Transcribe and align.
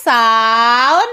Resound. 0.00 1.10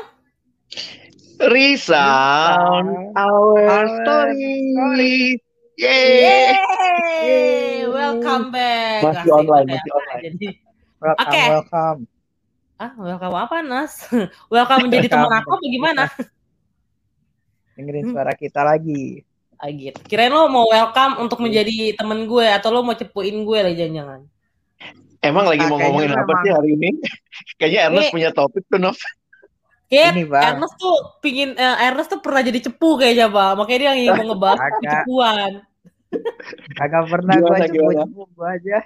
Resound 1.44 2.88
our, 3.20 3.60
our 3.68 3.88
story. 4.00 4.64
story. 4.64 5.20
Yeay. 5.76 6.56
Yeay. 6.56 7.84
Welcome 7.92 8.56
back. 8.56 9.04
Masih 9.04 9.32
online, 9.36 9.76
masih 9.76 9.92
online. 9.92 10.24
Jadi, 10.24 10.48
welcome, 11.04 11.28
okay. 11.28 11.48
welcome. 11.52 12.00
Ah, 12.80 12.92
welcome 12.96 13.36
apa, 13.36 13.56
Nas? 13.60 14.08
welcome 14.56 14.80
menjadi 14.88 15.12
teman 15.12 15.36
aku 15.36 15.50
apa 15.52 15.66
gimana? 15.68 16.04
Dengerin 17.76 18.16
suara 18.16 18.32
kita 18.40 18.64
lagi. 18.64 19.20
Ah, 19.60 19.68
gitu. 19.68 20.00
Kirain 20.08 20.32
lo 20.32 20.48
mau 20.48 20.64
welcome 20.72 21.28
untuk 21.28 21.44
menjadi 21.44 21.92
temen 21.92 22.24
gue 22.24 22.48
atau 22.48 22.72
lo 22.72 22.88
mau 22.88 22.96
cepuin 22.96 23.36
gue 23.44 23.60
lagi 23.68 23.84
jangan-jangan. 23.84 24.24
Emang 25.22 25.46
lagi 25.50 25.64
nah, 25.66 25.70
mau 25.74 25.78
ngomongin 25.82 26.14
apa 26.14 26.34
sih 26.46 26.52
hari 26.54 26.70
ini? 26.78 26.90
Kayaknya 27.60 27.80
Ernest 27.90 28.10
punya 28.14 28.30
topik 28.34 28.64
tuh, 28.70 28.80
Nov. 28.80 28.98
Kayak 29.88 30.20
ini, 30.20 30.24
bang. 30.28 30.44
Ernest 30.56 30.76
tuh 30.76 30.98
pingin 31.24 31.50
uh, 31.56 31.78
Ernest 31.80 32.10
tuh 32.12 32.20
pernah 32.20 32.42
jadi 32.44 32.60
cepu 32.60 33.00
kayaknya, 33.00 33.32
Bang. 33.32 33.56
Makanya 33.56 33.80
dia 33.80 33.92
ingin 33.96 34.14
mau 34.20 34.26
ngebahas 34.36 34.60
cepuan. 34.84 35.52
Agak 36.76 37.04
pernah 37.08 37.34
gue 37.40 37.58
cepu-cepu 37.72 38.22
gue 38.36 38.48
aja. 38.48 38.78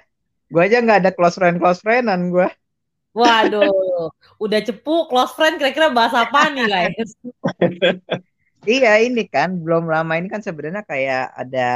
Gue 0.46 0.62
aja 0.62 0.76
nggak 0.78 0.98
ada 1.02 1.10
close 1.10 1.36
friend 1.36 1.58
close 1.58 1.82
friendan 1.82 2.30
gue. 2.30 2.46
Waduh, 3.12 4.08
udah 4.40 4.60
cepu 4.62 5.10
close 5.10 5.34
friend 5.36 5.58
kira-kira 5.58 5.90
bahas 5.90 6.14
apa 6.16 6.48
nih 6.54 6.64
guys? 6.70 7.10
iya 8.68 9.02
ini 9.02 9.26
kan 9.26 9.58
belum 9.58 9.90
lama 9.90 10.14
ini 10.16 10.30
kan 10.30 10.38
sebenarnya 10.38 10.86
kayak 10.86 11.34
ada 11.34 11.70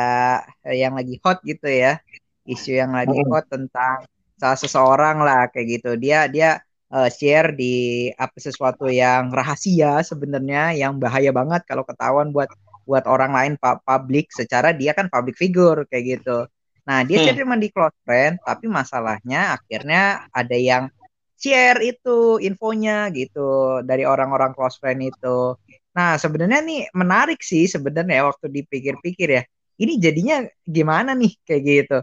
yang 0.71 0.95
lagi 0.95 1.19
hot 1.19 1.43
gitu 1.43 1.67
ya 1.67 1.99
isu 2.47 2.79
yang 2.79 2.95
lagi 2.95 3.27
hot 3.27 3.51
tentang 3.51 4.07
salah 4.37 4.59
seseorang 4.61 5.17
lah 5.25 5.49
kayak 5.51 5.81
gitu. 5.81 5.91
Dia 5.97 6.29
dia 6.29 6.61
uh, 6.93 7.09
share 7.09 7.57
di 7.57 8.09
apa 8.15 8.37
sesuatu 8.37 8.87
yang 8.87 9.33
rahasia 9.33 10.05
sebenarnya 10.05 10.77
yang 10.77 11.01
bahaya 11.01 11.33
banget 11.33 11.65
kalau 11.67 11.83
ketahuan 11.83 12.31
buat 12.31 12.49
buat 12.87 13.05
orang 13.09 13.33
lain 13.35 13.55
publik. 13.61 14.31
Secara 14.31 14.71
dia 14.77 14.93
kan 14.95 15.09
public 15.11 15.37
figure 15.41 15.89
kayak 15.89 16.21
gitu. 16.21 16.47
Nah 16.87 17.03
dia 17.03 17.19
hmm. 17.19 17.35
cuma 17.43 17.59
di 17.59 17.69
close 17.73 17.97
friend 18.07 18.39
tapi 18.47 18.71
masalahnya 18.71 19.59
akhirnya 19.59 20.31
ada 20.31 20.55
yang 20.55 20.87
share 21.37 21.83
itu 21.83 22.41
infonya 22.41 23.11
gitu 23.13 23.83
dari 23.83 24.07
orang-orang 24.07 24.55
close 24.55 24.79
friend 24.79 25.03
itu. 25.03 25.59
Nah 25.97 26.21
sebenarnya 26.21 26.61
nih 26.63 26.81
menarik 26.95 27.41
sih 27.43 27.67
sebenarnya 27.67 28.29
waktu 28.29 28.53
dipikir-pikir 28.53 29.29
ya. 29.33 29.43
Ini 29.77 30.01
jadinya 30.01 30.41
gimana 30.65 31.13
nih 31.13 31.37
kayak 31.45 31.63
gitu 31.69 31.99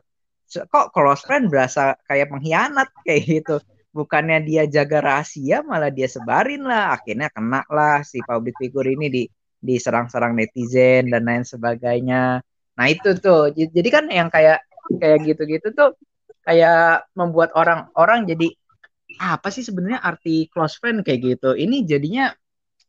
kok 0.69 0.93
close 0.93 1.23
friend 1.25 1.49
berasa 1.49 1.97
kayak 2.05 2.29
pengkhianat 2.29 2.89
kayak 3.05 3.21
gitu. 3.25 3.55
Bukannya 3.93 4.41
dia 4.41 4.65
jaga 4.65 5.05
rahasia 5.05 5.61
malah 5.61 5.93
dia 5.93 6.09
sebarin 6.09 6.65
lah. 6.65 6.97
Akhirnya 6.97 7.29
kena 7.29 7.61
lah 7.69 8.01
si 8.01 8.21
public 8.25 8.57
figure 8.57 8.89
ini 8.89 9.07
di 9.09 9.23
diserang-serang 9.63 10.35
netizen 10.35 11.07
dan 11.07 11.23
lain 11.23 11.45
sebagainya. 11.47 12.43
Nah 12.75 12.85
itu 12.89 13.15
tuh. 13.17 13.53
Jadi 13.53 13.89
kan 13.93 14.05
yang 14.11 14.27
kayak 14.27 14.65
kayak 14.99 15.23
gitu-gitu 15.23 15.71
tuh 15.71 15.95
kayak 16.43 17.07
membuat 17.15 17.55
orang-orang 17.55 18.27
jadi 18.27 18.51
apa 19.21 19.47
sih 19.53 19.63
sebenarnya 19.63 20.01
arti 20.03 20.49
close 20.51 20.75
friend? 20.81 21.05
kayak 21.05 21.37
gitu. 21.37 21.55
Ini 21.55 21.85
jadinya 21.87 22.33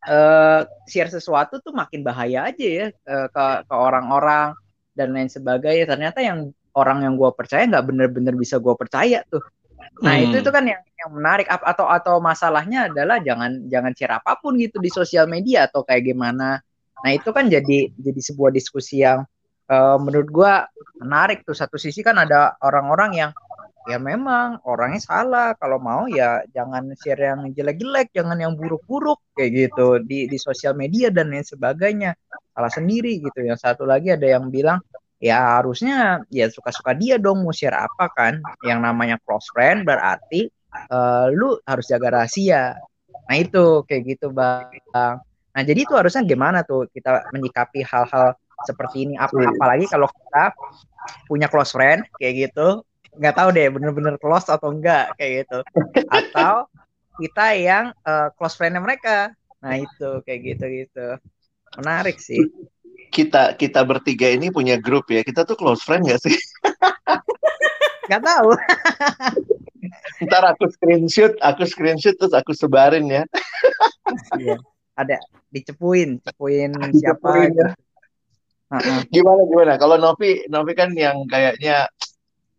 uh, 0.09 0.67
share 0.89 1.13
sesuatu 1.13 1.61
tuh 1.61 1.77
makin 1.77 2.01
bahaya 2.03 2.49
aja 2.49 2.67
ya 2.67 2.87
uh, 2.91 3.29
ke 3.29 3.45
ke 3.69 3.75
orang-orang 3.77 4.57
dan 4.97 5.15
lain 5.15 5.31
sebagainya. 5.31 5.85
Ternyata 5.87 6.19
yang 6.25 6.51
orang 6.75 7.07
yang 7.07 7.15
gue 7.15 7.31
percaya 7.35 7.65
nggak 7.67 7.87
bener-bener 7.87 8.35
bisa 8.35 8.59
gue 8.59 8.75
percaya 8.75 9.23
tuh. 9.31 9.43
Nah 10.03 10.19
hmm. 10.19 10.25
itu 10.31 10.37
itu 10.43 10.51
kan 10.51 10.65
yang 10.67 10.83
yang 10.83 11.11
menarik. 11.15 11.47
Atau 11.47 11.87
atau 11.87 12.19
masalahnya 12.19 12.91
adalah 12.91 13.23
jangan 13.23 13.67
jangan 13.71 13.93
share 13.95 14.19
apa 14.19 14.39
pun 14.43 14.59
gitu 14.59 14.83
di 14.83 14.91
sosial 14.91 15.31
media 15.31 15.71
atau 15.71 15.87
kayak 15.87 16.11
gimana. 16.11 16.59
Nah 17.05 17.11
itu 17.15 17.31
kan 17.31 17.47
jadi 17.47 17.93
jadi 17.95 18.21
sebuah 18.21 18.51
diskusi 18.51 19.05
yang 19.07 19.23
uh, 19.71 19.97
menurut 20.01 20.29
gue 20.31 20.53
menarik 21.05 21.47
tuh. 21.47 21.55
Satu 21.55 21.79
sisi 21.79 22.03
kan 22.03 22.19
ada 22.19 22.59
orang-orang 22.65 23.11
yang 23.15 23.31
ya 23.85 24.01
memang 24.01 24.59
orangnya 24.67 24.99
salah. 25.05 25.49
Kalau 25.61 25.79
mau 25.79 26.11
ya 26.11 26.43
jangan 26.51 26.91
share 26.99 27.23
yang 27.31 27.47
jelek-jelek 27.55 28.11
jangan 28.11 28.41
yang 28.41 28.59
buruk-buruk 28.59 29.21
kayak 29.39 29.71
gitu 29.71 30.03
di 30.03 30.27
di 30.27 30.39
sosial 30.41 30.75
media 30.75 31.13
dan 31.15 31.31
lain 31.31 31.47
sebagainya. 31.47 32.19
Salah 32.51 32.73
sendiri 32.73 33.23
gitu. 33.23 33.47
Yang 33.47 33.63
satu 33.63 33.87
lagi 33.87 34.11
ada 34.11 34.27
yang 34.27 34.51
bilang 34.51 34.83
ya 35.25 35.57
harusnya 35.57 36.21
ya 36.29 36.53
suka-suka 36.53 36.93
dia 36.93 37.17
dong 37.17 37.41
mau 37.41 37.55
share 37.57 37.73
apa 37.73 38.13
kan 38.13 38.45
yang 38.61 38.85
namanya 38.85 39.17
close 39.25 39.49
friend 39.57 39.89
berarti 39.89 40.53
uh, 40.93 41.33
lu 41.33 41.57
harus 41.65 41.89
jaga 41.89 42.21
rahasia. 42.21 42.77
Nah 43.25 43.37
itu 43.41 43.89
kayak 43.89 44.03
gitu 44.05 44.29
bang. 44.37 44.69
Nah 44.93 45.63
jadi 45.65 45.81
itu 45.81 45.97
harusnya 45.97 46.29
gimana 46.29 46.61
tuh 46.61 46.85
kita 46.93 47.33
menyikapi 47.33 47.81
hal-hal 47.89 48.37
seperti 48.69 49.09
ini? 49.09 49.15
Ap 49.17 49.33
apalagi 49.33 49.89
kalau 49.89 50.13
kita 50.13 50.53
punya 51.25 51.49
close 51.49 51.73
friend 51.73 52.05
kayak 52.21 52.53
gitu 52.53 52.85
nggak 53.15 53.39
tahu 53.39 53.49
deh 53.55 53.71
bener-bener 53.71 54.21
close 54.21 54.53
atau 54.53 54.77
enggak 54.77 55.17
kayak 55.17 55.49
gitu. 55.49 55.59
Atau 56.13 56.69
kita 57.17 57.47
yang 57.57 57.97
uh, 58.05 58.29
close 58.37 58.61
friendnya 58.61 58.85
mereka. 58.85 59.33
Nah 59.65 59.81
itu 59.81 60.21
kayak 60.29 60.41
gitu 60.45 60.65
gitu 60.85 61.09
menarik 61.75 62.23
sih 62.23 62.39
kita 63.15 63.55
kita 63.55 63.87
bertiga 63.87 64.27
ini 64.27 64.51
punya 64.51 64.75
grup 64.75 65.07
ya. 65.07 65.23
Kita 65.23 65.47
tuh 65.47 65.55
close 65.55 65.87
friend 65.87 66.11
gak 66.11 66.19
sih? 66.19 66.35
Gak 68.11 68.21
tahu. 68.27 68.51
Ntar 70.27 70.43
aku 70.51 70.67
screenshot, 70.75 71.39
aku 71.39 71.63
screenshot 71.65 72.19
terus 72.19 72.35
aku 72.35 72.51
sebarin 72.53 73.07
ya. 73.07 73.23
iya. 74.43 74.59
Ada 74.99 75.23
dicepuin, 75.55 76.19
cepuin 76.21 76.75
siapa? 77.01 77.49
ya. 77.55 77.69
Gimana 79.09 79.47
gimana? 79.47 79.73
Kalau 79.79 79.97
Novi, 79.97 80.43
Novi 80.51 80.73
kan 80.75 80.91
yang 80.99 81.25
kayaknya 81.31 81.87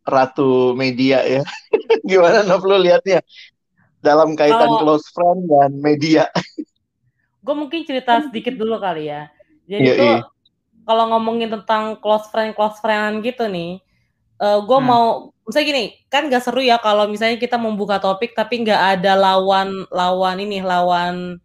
ratu 0.07 0.73
media 0.73 1.21
ya. 1.27 1.43
gimana 2.09 2.47
Novi 2.47 2.65
lu 2.71 2.77
lihatnya 2.87 3.19
dalam 3.99 4.33
kaitan 4.33 4.71
oh. 4.71 4.79
close 4.81 5.05
friend 5.11 5.45
dan 5.45 5.71
media? 5.77 6.25
Gue 7.45 7.53
mungkin 7.53 7.85
cerita 7.85 8.23
sedikit 8.25 8.57
dulu 8.57 8.81
kali 8.81 9.11
ya. 9.11 9.29
Jadi 9.69 9.85
yeah, 9.85 9.97
tuh 9.97 10.09
yeah 10.09 10.23
kalau 10.85 11.09
ngomongin 11.11 11.49
tentang 11.49 11.97
close 11.99 12.29
friend 12.29 12.53
close 12.53 12.77
friend 12.79 13.25
gitu 13.25 13.49
nih, 13.49 13.81
uh, 14.39 14.57
eh, 14.57 14.59
gue 14.63 14.79
hmm. 14.79 14.87
mau 14.87 15.33
misalnya 15.45 15.67
gini, 15.69 15.83
kan 16.09 16.25
gak 16.29 16.41
seru 16.41 16.61
ya 16.61 16.77
kalau 16.81 17.05
misalnya 17.05 17.37
kita 17.37 17.57
membuka 17.57 18.01
topik 18.01 18.33
tapi 18.33 18.65
nggak 18.65 19.01
ada 19.01 19.13
lawan 19.13 19.85
lawan 19.93 20.41
ini 20.41 20.61
lawan 20.65 21.37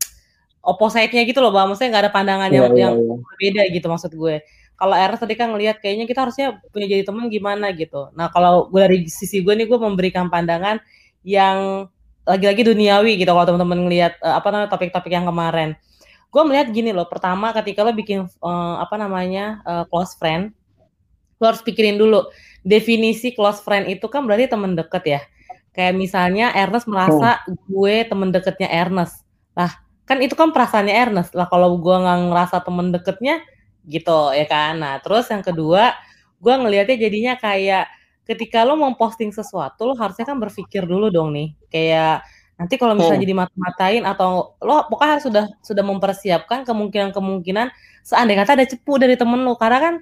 opposite-nya 0.61 1.25
gitu 1.25 1.41
loh, 1.41 1.53
bang. 1.53 1.69
Maksudnya 1.69 1.91
nggak 1.97 2.05
ada 2.09 2.13
pandangan 2.13 2.49
yeah, 2.53 2.57
yang, 2.61 2.73
yeah, 2.77 2.81
yang 2.89 2.95
yeah. 2.97 3.17
berbeda 3.17 3.63
gitu 3.73 3.87
maksud 3.89 4.13
gue. 4.13 4.37
Kalau 4.81 4.97
Eres 4.97 5.21
tadi 5.21 5.37
kan 5.37 5.53
ngelihat 5.53 5.77
kayaknya 5.85 6.09
kita 6.09 6.25
harusnya 6.25 6.57
punya 6.73 6.89
jadi 6.89 7.05
teman 7.05 7.29
gimana 7.29 7.69
gitu. 7.77 8.09
Nah 8.17 8.33
kalau 8.33 8.69
gue 8.73 8.81
dari 8.81 8.99
sisi 9.09 9.45
gue 9.45 9.53
nih 9.53 9.69
gue 9.69 9.77
memberikan 9.77 10.33
pandangan 10.33 10.81
yang 11.21 11.89
lagi-lagi 12.25 12.63
duniawi 12.65 13.21
gitu 13.21 13.33
kalau 13.33 13.47
teman-teman 13.49 13.89
ngelihat 13.89 14.17
uh, 14.21 14.41
apa 14.41 14.49
namanya 14.53 14.71
topik-topik 14.73 15.13
yang 15.13 15.27
kemarin 15.29 15.77
gue 16.31 16.43
melihat 16.47 16.71
gini 16.71 16.95
loh 16.95 17.11
pertama 17.11 17.51
ketika 17.51 17.83
lo 17.83 17.91
bikin 17.91 18.31
uh, 18.43 18.77
apa 18.79 18.95
namanya 18.95 19.61
uh, 19.67 19.85
close 19.91 20.15
friend 20.15 20.55
lo 21.41 21.45
harus 21.49 21.65
pikirin 21.65 21.97
dulu 21.97 22.29
definisi 22.63 23.33
close 23.33 23.65
friend 23.65 23.89
itu 23.89 24.05
kan 24.13 24.29
berarti 24.29 24.47
temen 24.53 24.77
deket 24.77 25.05
ya. 25.09 25.21
Kayak 25.73 25.95
misalnya 25.97 26.53
Ernest 26.53 26.85
merasa 26.85 27.41
oh. 27.49 27.57
gue 27.65 28.05
temen 28.05 28.29
deketnya 28.29 28.69
Ernest. 28.69 29.25
Lah 29.57 29.73
kan 30.05 30.21
itu 30.21 30.37
kan 30.37 30.53
perasaannya 30.53 30.93
Ernest. 30.93 31.33
Lah 31.33 31.49
kalau 31.49 31.81
gue 31.81 31.97
nggak 31.97 32.19
ngerasa 32.29 32.57
temen 32.61 32.93
deketnya 32.93 33.41
gitu 33.89 34.37
ya 34.37 34.45
kan? 34.45 34.77
Nah 34.77 34.95
terus 35.01 35.33
yang 35.33 35.41
kedua 35.41 35.97
gue 36.41 36.55
ngelihatnya 36.55 36.97
jadinya 37.01 37.35
kayak 37.41 37.89
ketika 38.29 38.63
lo 38.63 38.77
mau 38.77 38.93
posting 38.95 39.33
sesuatu 39.33 39.89
lo 39.89 39.97
harusnya 39.97 40.29
kan 40.29 40.37
berpikir 40.37 40.85
dulu 40.85 41.09
dong 41.09 41.33
nih. 41.33 41.57
Kayak 41.73 42.29
Nanti 42.61 42.77
kalau 42.77 42.93
misalnya 42.93 43.25
hmm. 43.25 43.25
jadi 43.25 43.35
mata-matain 43.41 44.03
atau 44.05 44.53
lo 44.61 44.85
pokoknya 44.93 45.11
harus 45.17 45.25
sudah 45.25 45.45
sudah 45.65 45.81
mempersiapkan 45.81 46.69
kemungkinan-kemungkinan 46.69 47.73
seandainya 48.05 48.45
kata 48.45 48.53
ada 48.61 48.67
cepu 48.69 49.01
dari 49.01 49.17
temen 49.17 49.41
lo 49.49 49.57
karena 49.57 49.81
kan 49.81 49.95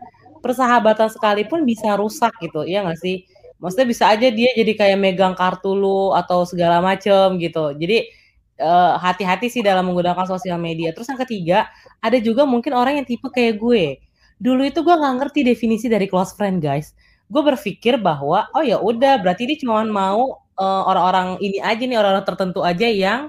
persahabatan 0.42 1.06
sekalipun 1.06 1.62
bisa 1.62 1.94
rusak 1.94 2.34
gitu 2.42 2.66
ya 2.66 2.82
nggak 2.82 2.98
sih? 2.98 3.22
Maksudnya 3.62 3.86
bisa 3.86 4.04
aja 4.10 4.26
dia 4.34 4.50
jadi 4.58 4.74
kayak 4.74 4.98
megang 4.98 5.38
kartu 5.38 5.70
lo 5.78 6.18
atau 6.18 6.42
segala 6.42 6.82
macem 6.82 7.38
gitu. 7.38 7.78
Jadi 7.78 8.10
eh, 8.58 8.92
hati-hati 8.98 9.46
sih 9.46 9.62
dalam 9.62 9.86
menggunakan 9.86 10.26
sosial 10.26 10.58
media. 10.58 10.90
Terus 10.90 11.06
yang 11.14 11.20
ketiga 11.22 11.58
ada 12.02 12.18
juga 12.18 12.42
mungkin 12.42 12.74
orang 12.74 12.98
yang 12.98 13.06
tipe 13.06 13.30
kayak 13.30 13.54
gue. 13.62 14.02
Dulu 14.42 14.66
itu 14.66 14.82
gue 14.82 14.94
nggak 14.98 15.14
ngerti 15.22 15.46
definisi 15.46 15.86
dari 15.86 16.10
close 16.10 16.34
friend 16.34 16.58
guys. 16.58 16.90
Gue 17.30 17.42
berpikir 17.46 18.02
bahwa 18.02 18.50
oh 18.50 18.66
ya 18.66 18.82
udah 18.82 19.22
berarti 19.22 19.46
dia 19.46 19.58
cuma 19.62 19.86
mau 19.86 20.42
uh, 20.58 20.82
orang-orang 20.90 21.38
ini 21.40 21.62
aja 21.62 21.82
nih 21.82 21.96
orang-orang 21.96 22.26
tertentu 22.26 22.60
aja 22.66 22.88
yang 22.90 23.20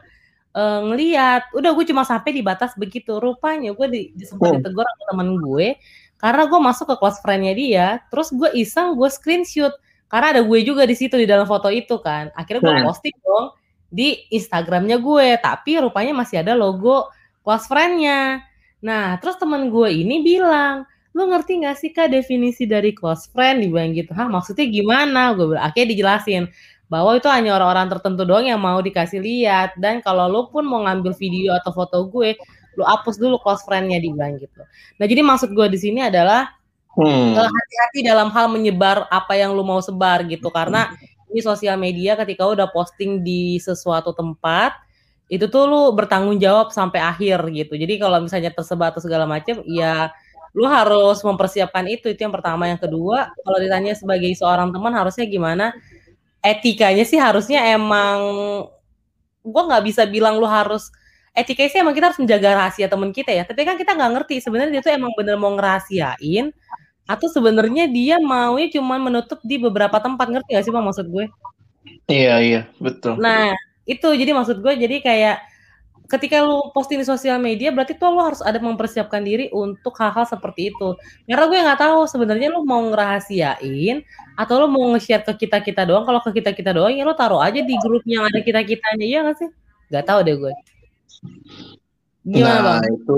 uh, 0.58 0.80
ngeliat 0.84 1.54
udah 1.54 1.72
gue 1.78 1.86
cuma 1.88 2.04
sampai 2.04 2.36
di 2.36 2.42
batas 2.42 2.74
begitu 2.76 3.22
rupanya 3.22 3.72
gue 3.72 3.88
di, 3.88 4.02
di 4.18 4.26
sempat 4.26 4.50
oh. 4.50 4.54
ditegur 4.58 4.84
sama 4.84 5.04
temen 5.14 5.30
gue 5.40 5.68
karena 6.20 6.44
gue 6.52 6.60
masuk 6.60 6.86
ke 6.92 6.96
close 7.00 7.20
friendnya 7.24 7.54
dia 7.56 7.88
terus 8.12 8.34
gue 8.34 8.50
iseng 8.58 8.98
gue 8.98 9.08
screenshot 9.08 9.72
karena 10.10 10.36
ada 10.36 10.42
gue 10.42 10.60
juga 10.66 10.84
di 10.84 10.98
situ 10.98 11.16
di 11.16 11.30
dalam 11.30 11.46
foto 11.46 11.70
itu 11.70 12.02
kan 12.02 12.34
akhirnya 12.36 12.62
gue 12.66 12.74
hmm. 12.76 12.86
posting 12.90 13.16
dong 13.22 13.56
di 13.90 14.30
Instagramnya 14.30 15.02
gue, 15.02 15.28
tapi 15.42 15.82
rupanya 15.82 16.14
masih 16.14 16.46
ada 16.46 16.54
logo 16.54 17.10
close 17.42 17.66
friend-nya. 17.66 18.46
Nah, 18.86 19.18
terus 19.18 19.36
temen 19.42 19.74
gue 19.74 19.90
ini 19.90 20.22
bilang, 20.22 20.86
lu 21.18 21.26
ngerti 21.28 21.66
gak 21.66 21.78
sih 21.82 21.92
kak 21.92 22.14
definisi 22.14 22.70
dari 22.70 22.94
close 22.94 23.28
friend? 23.34 23.66
Dibilang 23.66 23.92
gitu, 23.98 24.14
hah 24.14 24.30
maksudnya 24.30 24.70
gimana? 24.70 25.34
Gue 25.34 25.58
bilang, 25.58 25.66
akhirnya 25.66 25.90
dijelasin 25.98 26.44
bahwa 26.90 27.16
itu 27.16 27.30
hanya 27.30 27.56
orang-orang 27.56 27.88
tertentu 27.88 28.26
doang 28.26 28.50
yang 28.50 28.58
mau 28.58 28.82
dikasih 28.82 29.22
lihat 29.22 29.78
dan 29.78 30.02
kalau 30.02 30.26
lu 30.26 30.50
pun 30.50 30.66
mau 30.66 30.82
ngambil 30.90 31.14
video 31.14 31.54
atau 31.54 31.70
foto 31.70 32.10
gue, 32.10 32.34
lu 32.76 32.84
hapus 32.84 33.22
dulu 33.22 33.38
close 33.40 33.62
friend-nya 33.64 34.02
dibilang 34.02 34.42
gitu. 34.42 34.66
Nah, 34.98 35.06
jadi 35.06 35.22
maksud 35.22 35.54
gue 35.54 35.68
di 35.70 35.80
sini 35.80 36.04
adalah 36.04 36.50
hmm. 36.98 37.38
Eh, 37.38 37.48
hati-hati 37.48 38.00
dalam 38.02 38.34
hal 38.34 38.50
menyebar 38.50 39.06
apa 39.14 39.38
yang 39.38 39.54
lu 39.54 39.62
mau 39.62 39.80
sebar 39.80 40.26
gitu 40.26 40.50
karena 40.50 40.92
ini 41.30 41.46
sosial 41.46 41.78
media 41.78 42.18
ketika 42.18 42.44
udah 42.50 42.68
posting 42.74 43.22
di 43.22 43.62
sesuatu 43.62 44.12
tempat 44.18 44.74
itu 45.30 45.46
tuh 45.46 45.70
lu 45.70 45.82
bertanggung 45.94 46.42
jawab 46.42 46.74
sampai 46.74 47.06
akhir 47.06 47.38
gitu. 47.54 47.78
Jadi 47.78 48.02
kalau 48.02 48.18
misalnya 48.18 48.50
tersebar 48.50 48.90
atau 48.90 48.98
segala 48.98 49.30
macam, 49.30 49.62
ya 49.70 50.10
lu 50.58 50.66
harus 50.66 51.22
mempersiapkan 51.22 51.86
itu. 51.86 52.10
Itu 52.10 52.26
yang 52.26 52.34
pertama. 52.34 52.66
Yang 52.66 52.90
kedua, 52.90 53.30
kalau 53.46 53.58
ditanya 53.62 53.94
sebagai 53.94 54.34
seorang 54.34 54.74
teman 54.74 54.90
harusnya 54.90 55.30
gimana? 55.30 55.78
Etikanya 56.40 57.04
sih 57.04 57.20
harusnya 57.20 57.60
emang 57.76 58.20
gua 59.44 59.64
nggak 59.68 59.84
bisa 59.88 60.04
bilang 60.08 60.40
lu 60.40 60.48
harus 60.48 60.88
etikanya 61.36 61.70
sih 61.72 61.80
emang 61.80 61.96
kita 61.96 62.12
harus 62.12 62.20
menjaga 62.20 62.50
rahasia 62.56 62.88
teman 62.88 63.12
kita 63.12 63.32
ya. 63.32 63.44
Tapi 63.44 63.62
kan 63.64 63.76
kita 63.76 63.96
nggak 63.96 64.12
ngerti 64.20 64.36
sebenarnya 64.44 64.80
dia 64.80 64.84
tuh 64.84 64.94
emang 64.96 65.12
bener 65.16 65.36
mau 65.36 65.52
ngerahasiain 65.56 66.52
atau 67.10 67.26
sebenarnya 67.26 67.90
dia 67.90 68.22
maunya 68.22 68.70
cuma 68.70 69.02
menutup 69.02 69.42
di 69.42 69.58
beberapa 69.58 69.98
tempat 69.98 70.30
ngerti 70.30 70.54
gak 70.54 70.66
sih 70.68 70.70
bang 70.70 70.86
maksud 70.86 71.10
gue? 71.10 71.26
Iya 72.06 72.36
iya 72.38 72.62
betul. 72.78 73.18
Nah 73.18 73.58
itu 73.90 74.06
jadi 74.14 74.30
maksud 74.38 74.62
gue 74.62 74.74
jadi 74.78 75.02
kayak 75.02 75.38
ketika 76.10 76.42
lu 76.42 76.74
posting 76.74 76.98
di 76.98 77.06
sosial 77.06 77.38
media 77.38 77.70
berarti 77.70 77.94
tuh 77.94 78.10
lu 78.10 78.26
harus 78.26 78.42
ada 78.42 78.58
mempersiapkan 78.58 79.22
diri 79.22 79.54
untuk 79.54 79.94
hal-hal 80.02 80.26
seperti 80.26 80.74
itu. 80.74 80.98
Karena 81.30 81.46
gue 81.46 81.60
nggak 81.62 81.80
tahu 81.80 82.00
sebenarnya 82.10 82.50
lu 82.50 82.66
mau 82.66 82.82
ngerahasiain 82.90 84.02
atau 84.34 84.66
lu 84.66 84.68
mau 84.74 84.90
nge-share 84.98 85.22
ke 85.22 85.46
kita 85.46 85.62
kita 85.62 85.86
doang. 85.86 86.10
Kalau 86.10 86.20
ke 86.26 86.42
kita 86.42 86.52
kita 86.58 86.74
doang 86.74 86.98
ya 86.98 87.06
lu 87.06 87.14
taruh 87.14 87.40
aja 87.40 87.62
di 87.62 87.76
grup 87.78 88.02
yang 88.10 88.26
ada 88.26 88.42
kita 88.42 88.66
kitanya 88.66 89.06
ya 89.06 89.20
nggak 89.22 89.38
sih? 89.38 89.50
Gak 89.94 90.06
tahu 90.10 90.20
deh 90.26 90.36
gue. 90.36 90.54
Gimana 92.26 92.58
nah, 92.58 92.62
bang? 92.82 92.82
Itu 92.98 93.18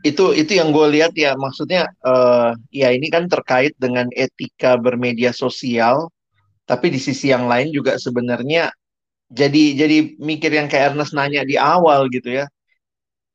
itu 0.00 0.24
itu 0.32 0.52
yang 0.56 0.72
gue 0.72 0.86
lihat 0.96 1.12
ya 1.12 1.36
maksudnya 1.36 1.92
uh, 2.00 2.56
ya 2.72 2.88
ini 2.88 3.12
kan 3.12 3.28
terkait 3.28 3.76
dengan 3.76 4.08
etika 4.16 4.80
bermedia 4.80 5.28
sosial 5.36 6.08
tapi 6.64 6.88
di 6.88 6.96
sisi 6.96 7.28
yang 7.28 7.44
lain 7.44 7.68
juga 7.68 8.00
sebenarnya 8.00 8.72
jadi 9.30 9.62
jadi 9.78 9.96
mikir 10.18 10.50
yang 10.50 10.66
kayak 10.66 10.94
Ernest 10.94 11.14
nanya 11.14 11.46
di 11.46 11.54
awal 11.54 12.10
gitu 12.10 12.42
ya. 12.42 12.46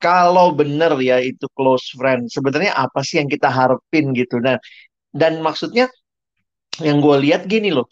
Kalau 0.03 0.51
benar 0.51 0.99
ya 0.99 1.23
itu 1.23 1.47
close 1.55 1.95
friend 1.95 2.27
sebenarnya 2.27 2.75
apa 2.75 2.99
sih 3.01 3.17
yang 3.23 3.31
kita 3.31 3.47
harapin 3.47 4.11
gitu? 4.11 4.43
Nah 4.43 4.59
dan 5.15 5.39
maksudnya 5.39 5.87
yang 6.83 6.99
gue 6.99 7.15
lihat 7.23 7.47
gini 7.47 7.71
loh 7.71 7.87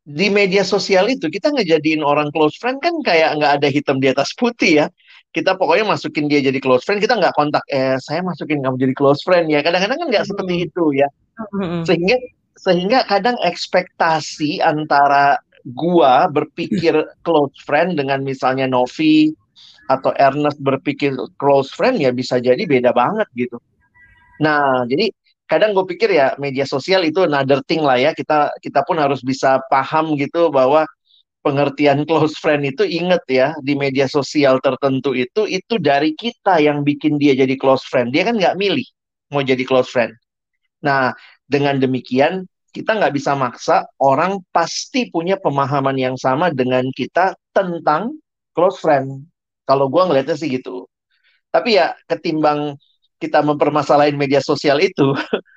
di 0.00 0.32
media 0.32 0.64
sosial 0.64 1.12
itu 1.12 1.28
kita 1.28 1.52
ngejadiin 1.52 2.00
orang 2.00 2.32
close 2.32 2.56
friend 2.56 2.80
kan 2.80 2.96
kayak 3.04 3.36
nggak 3.36 3.52
ada 3.60 3.68
hitam 3.68 4.00
di 4.00 4.08
atas 4.08 4.32
putih 4.32 4.84
ya. 4.84 4.86
Kita 5.30 5.54
pokoknya 5.54 5.86
masukin 5.86 6.26
dia 6.26 6.42
jadi 6.42 6.58
close 6.58 6.82
friend 6.82 6.98
kita 6.98 7.14
nggak 7.14 7.36
kontak 7.38 7.62
eh 7.70 7.94
saya 8.02 8.24
masukin 8.24 8.64
kamu 8.64 8.80
jadi 8.80 8.94
close 8.96 9.22
friend 9.22 9.46
ya. 9.52 9.60
Kadang-kadang 9.62 10.00
kan 10.00 10.08
nggak 10.10 10.26
seperti 10.26 10.54
hmm. 10.56 10.66
itu 10.66 10.84
ya. 10.96 11.08
Hmm. 11.40 11.88
sehingga 11.88 12.16
sehingga 12.60 12.98
kadang 13.08 13.36
ekspektasi 13.40 14.60
antara 14.60 15.40
gua 15.64 16.26
berpikir 16.30 16.94
close 17.26 17.56
friend 17.64 17.98
dengan 18.00 18.20
misalnya 18.24 18.64
Novi 18.68 19.32
atau 19.90 20.14
Ernest 20.14 20.62
berpikir 20.62 21.18
close 21.34 21.74
friend 21.74 21.98
ya 21.98 22.14
bisa 22.14 22.38
jadi 22.38 22.62
beda 22.62 22.94
banget 22.94 23.26
gitu. 23.34 23.58
Nah, 24.40 24.86
jadi 24.86 25.10
kadang 25.50 25.74
gue 25.74 25.82
pikir 25.90 26.14
ya 26.14 26.38
media 26.38 26.62
sosial 26.62 27.02
itu 27.02 27.26
another 27.26 27.58
thing 27.66 27.82
lah 27.82 27.98
ya. 27.98 28.14
Kita 28.14 28.54
kita 28.62 28.86
pun 28.86 29.02
harus 29.02 29.20
bisa 29.20 29.58
paham 29.66 30.14
gitu 30.14 30.48
bahwa 30.54 30.86
pengertian 31.42 32.06
close 32.06 32.38
friend 32.38 32.62
itu 32.68 32.86
inget 32.86 33.20
ya 33.26 33.48
di 33.64 33.74
media 33.74 34.06
sosial 34.06 34.60
tertentu 34.60 35.16
itu 35.16 35.48
itu 35.48 35.80
dari 35.80 36.12
kita 36.14 36.60
yang 36.60 36.86
bikin 36.86 37.18
dia 37.18 37.34
jadi 37.34 37.58
close 37.58 37.82
friend. 37.90 38.14
Dia 38.14 38.30
kan 38.30 38.38
nggak 38.38 38.56
milih 38.56 38.86
mau 39.34 39.42
jadi 39.42 39.64
close 39.66 39.90
friend. 39.90 40.14
Nah 40.86 41.10
dengan 41.50 41.82
demikian 41.82 42.46
kita 42.70 42.96
nggak 42.98 43.14
bisa 43.14 43.34
maksa 43.34 43.86
orang 43.98 44.38
pasti 44.54 45.10
punya 45.10 45.38
pemahaman 45.38 45.94
yang 45.98 46.16
sama 46.18 46.50
dengan 46.54 46.86
kita 46.94 47.34
tentang 47.50 48.14
close 48.54 48.78
friend 48.78 49.26
kalau 49.66 49.90
gue 49.90 50.02
ngelihatnya 50.02 50.38
sih 50.38 50.50
gitu 50.50 50.86
tapi 51.50 51.78
ya 51.78 51.94
ketimbang 52.06 52.78
kita 53.20 53.42
mempermasalahin 53.42 54.16
media 54.16 54.40
sosial 54.40 54.78
itu 54.78 55.14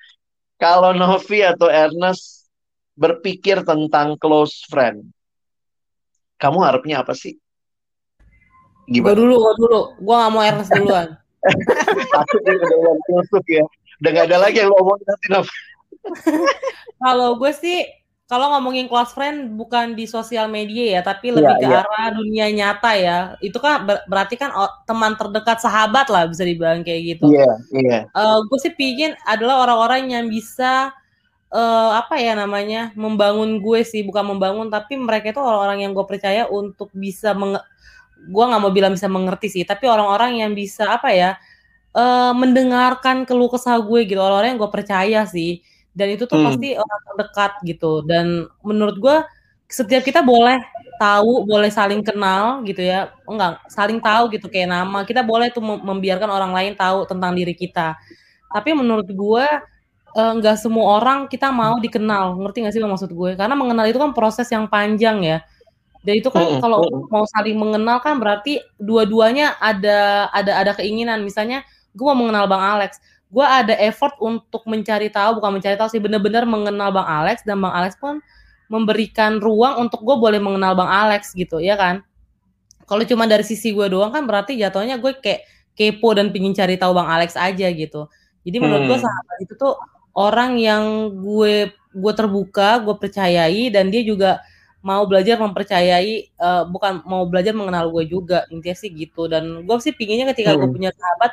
kalau 0.64 0.92
Novi 0.92 1.46
atau 1.46 1.70
Ernest 1.70 2.50
berpikir 2.98 3.62
tentang 3.66 4.18
close 4.18 4.66
friend 4.70 5.14
kamu 6.44 6.60
harapnya 6.60 7.00
apa 7.00 7.16
sih? 7.16 7.40
Gimana? 8.92 9.16
Gue 9.16 9.20
dulu, 9.24 9.36
gue 9.40 9.54
dulu. 9.64 9.80
Gue 10.04 10.16
gak 10.20 10.32
mau 10.36 10.44
Ernest 10.44 10.72
duluan. 10.76 11.08
Takut 12.14 12.40
dia 12.44 12.54
udah 12.60 13.40
ya. 13.48 13.66
Udah 14.04 14.10
gak 14.12 14.26
ada 14.28 14.38
lagi 14.44 14.60
yang 14.60 14.68
lo 14.68 14.76
ngomongin 14.84 15.08
nanti, 15.08 15.28
Kalau 17.04 17.36
gue 17.36 17.52
sih, 17.52 17.84
kalau 18.28 18.56
ngomongin 18.56 18.88
close 18.88 19.12
friend 19.12 19.60
bukan 19.60 19.94
di 19.94 20.08
sosial 20.08 20.48
media 20.48 21.00
ya, 21.00 21.02
tapi 21.04 21.32
iya, 21.32 21.36
lebih 21.36 21.56
yeah, 21.56 21.62
ke 21.62 21.68
yeah. 21.68 21.84
arah 21.84 22.08
dunia 22.16 22.46
nyata 22.52 22.92
ya. 22.96 23.18
Itu 23.44 23.60
kan 23.60 23.84
ber 23.84 24.04
berarti 24.08 24.36
kan 24.40 24.56
teman 24.88 25.20
terdekat 25.20 25.60
sahabat 25.60 26.08
lah 26.08 26.28
bisa 26.28 26.48
dibilang 26.48 26.82
kayak 26.82 27.02
gitu. 27.18 27.28
Iya, 27.30 27.44
yeah, 27.44 27.56
iya. 27.76 27.90
Yeah. 27.90 28.02
Uh, 28.16 28.44
gue 28.48 28.60
sih 28.64 28.74
pingin 28.74 29.16
adalah 29.28 29.68
orang-orang 29.68 30.12
yang 30.12 30.26
bisa 30.32 30.96
uh, 31.54 31.92
apa 31.96 32.18
ya 32.18 32.34
namanya 32.34 32.92
membangun 32.98 33.62
gue 33.62 33.86
sih 33.86 34.02
bukan 34.02 34.36
membangun 34.36 34.68
tapi 34.74 34.98
mereka 34.98 35.32
itu 35.32 35.40
orang-orang 35.40 35.86
yang 35.86 35.92
gue 35.94 36.06
percaya 36.10 36.50
untuk 36.50 36.90
bisa 36.92 37.38
menge 37.38 37.62
gue 38.24 38.44
nggak 38.44 38.62
mau 38.62 38.74
bilang 38.74 38.98
bisa 38.98 39.08
mengerti 39.08 39.48
sih 39.52 39.64
tapi 39.64 39.86
orang-orang 39.86 40.42
yang 40.42 40.52
bisa 40.58 40.98
apa 40.98 41.14
ya 41.14 41.32
uh, 41.94 42.34
mendengarkan 42.34 43.24
keluh 43.28 43.52
kesah 43.52 43.78
gue 43.80 44.10
gitu 44.10 44.20
orang-orang 44.20 44.58
yang 44.58 44.62
gue 44.64 44.72
percaya 44.74 45.22
sih 45.30 45.62
dan 45.94 46.08
itu 46.14 46.26
tuh 46.26 46.38
hmm. 46.42 46.46
pasti 46.50 46.70
orang 46.74 47.02
terdekat 47.06 47.52
gitu 47.66 47.92
dan 48.06 48.50
menurut 48.66 48.98
gue 48.98 49.18
setiap 49.70 50.06
kita 50.06 50.22
boleh 50.22 50.62
tahu 51.02 51.46
boleh 51.50 51.70
saling 51.74 52.06
kenal 52.06 52.62
gitu 52.66 52.82
ya 52.82 53.10
enggak 53.26 53.62
saling 53.70 53.98
tahu 53.98 54.30
gitu 54.34 54.46
kayak 54.50 54.70
nama 54.70 55.02
kita 55.06 55.26
boleh 55.26 55.50
tuh 55.50 55.62
membiarkan 55.62 56.30
orang 56.30 56.52
lain 56.54 56.74
tahu 56.78 57.10
tentang 57.10 57.34
diri 57.34 57.58
kita 57.58 57.98
tapi 58.54 58.74
menurut 58.78 59.10
gue 59.10 59.46
Eh, 60.14 60.34
nggak 60.38 60.62
semua 60.62 61.02
orang 61.02 61.26
kita 61.26 61.50
mau 61.50 61.82
dikenal, 61.82 62.38
ngerti 62.38 62.58
nggak 62.62 62.74
sih 62.78 62.82
maksud 62.86 63.10
gue? 63.18 63.34
Karena 63.34 63.58
mengenal 63.58 63.90
itu 63.90 63.98
kan 63.98 64.14
proses 64.14 64.46
yang 64.54 64.70
panjang 64.70 65.26
ya. 65.26 65.42
Dan 66.06 66.22
itu 66.22 66.30
kan 66.30 66.62
kalau 66.62 66.86
mau 67.10 67.26
saling 67.26 67.58
mengenal 67.58 67.98
kan 67.98 68.22
berarti 68.22 68.62
dua-duanya 68.78 69.58
ada 69.58 70.30
ada 70.30 70.62
ada 70.62 70.72
keinginan. 70.78 71.26
Misalnya 71.26 71.66
gue 71.98 72.06
mau 72.06 72.14
mengenal 72.14 72.46
Bang 72.46 72.62
Alex, 72.62 73.02
gue 73.34 73.42
ada 73.42 73.74
effort 73.82 74.14
untuk 74.22 74.62
mencari 74.70 75.10
tahu, 75.10 75.42
bukan 75.42 75.58
mencari 75.58 75.74
tahu 75.74 75.90
sih 75.90 75.98
bener-bener 75.98 76.46
mengenal 76.46 76.94
Bang 76.94 77.10
Alex 77.10 77.42
dan 77.42 77.58
Bang 77.58 77.74
Alex 77.74 77.98
pun 77.98 78.22
memberikan 78.70 79.42
ruang 79.42 79.82
untuk 79.82 80.06
gue 80.06 80.16
boleh 80.22 80.38
mengenal 80.38 80.78
Bang 80.78 80.88
Alex 80.88 81.34
gitu, 81.34 81.58
ya 81.58 81.74
kan? 81.74 82.06
Kalau 82.86 83.02
cuma 83.10 83.26
dari 83.26 83.42
sisi 83.42 83.74
gue 83.74 83.90
doang 83.90 84.14
kan 84.14 84.30
berarti 84.30 84.54
jatuhnya 84.54 85.02
gue 85.02 85.18
kayak 85.18 85.50
kepo 85.74 86.14
dan 86.14 86.30
pingin 86.30 86.54
cari 86.54 86.78
tahu 86.78 86.94
Bang 86.94 87.10
Alex 87.10 87.34
aja 87.34 87.68
gitu. 87.74 88.06
Jadi 88.46 88.58
menurut 88.62 88.86
hmm. 88.86 88.90
gue 88.94 89.00
sahabat 89.02 89.38
itu 89.42 89.54
tuh 89.58 89.74
orang 90.14 90.62
yang 90.62 91.10
gue 91.18 91.74
gue 91.74 92.14
terbuka, 92.14 92.86
gue 92.86 92.96
percayai 93.02 93.74
dan 93.74 93.90
dia 93.90 94.06
juga 94.06 94.46
mau 94.84 95.08
belajar 95.08 95.40
mempercayai 95.40 96.36
uh, 96.38 96.68
bukan 96.68 97.02
mau 97.08 97.24
belajar 97.24 97.56
mengenal 97.56 97.88
gue 97.88 98.04
juga 98.04 98.44
intinya 98.52 98.76
sih 98.76 98.92
gitu 98.92 99.32
dan 99.32 99.64
gue 99.64 99.76
sih 99.80 99.96
pinginnya 99.96 100.36
ketika 100.36 100.54
hmm. 100.54 100.60
gue 100.60 100.70
punya 100.70 100.92
sahabat 100.92 101.32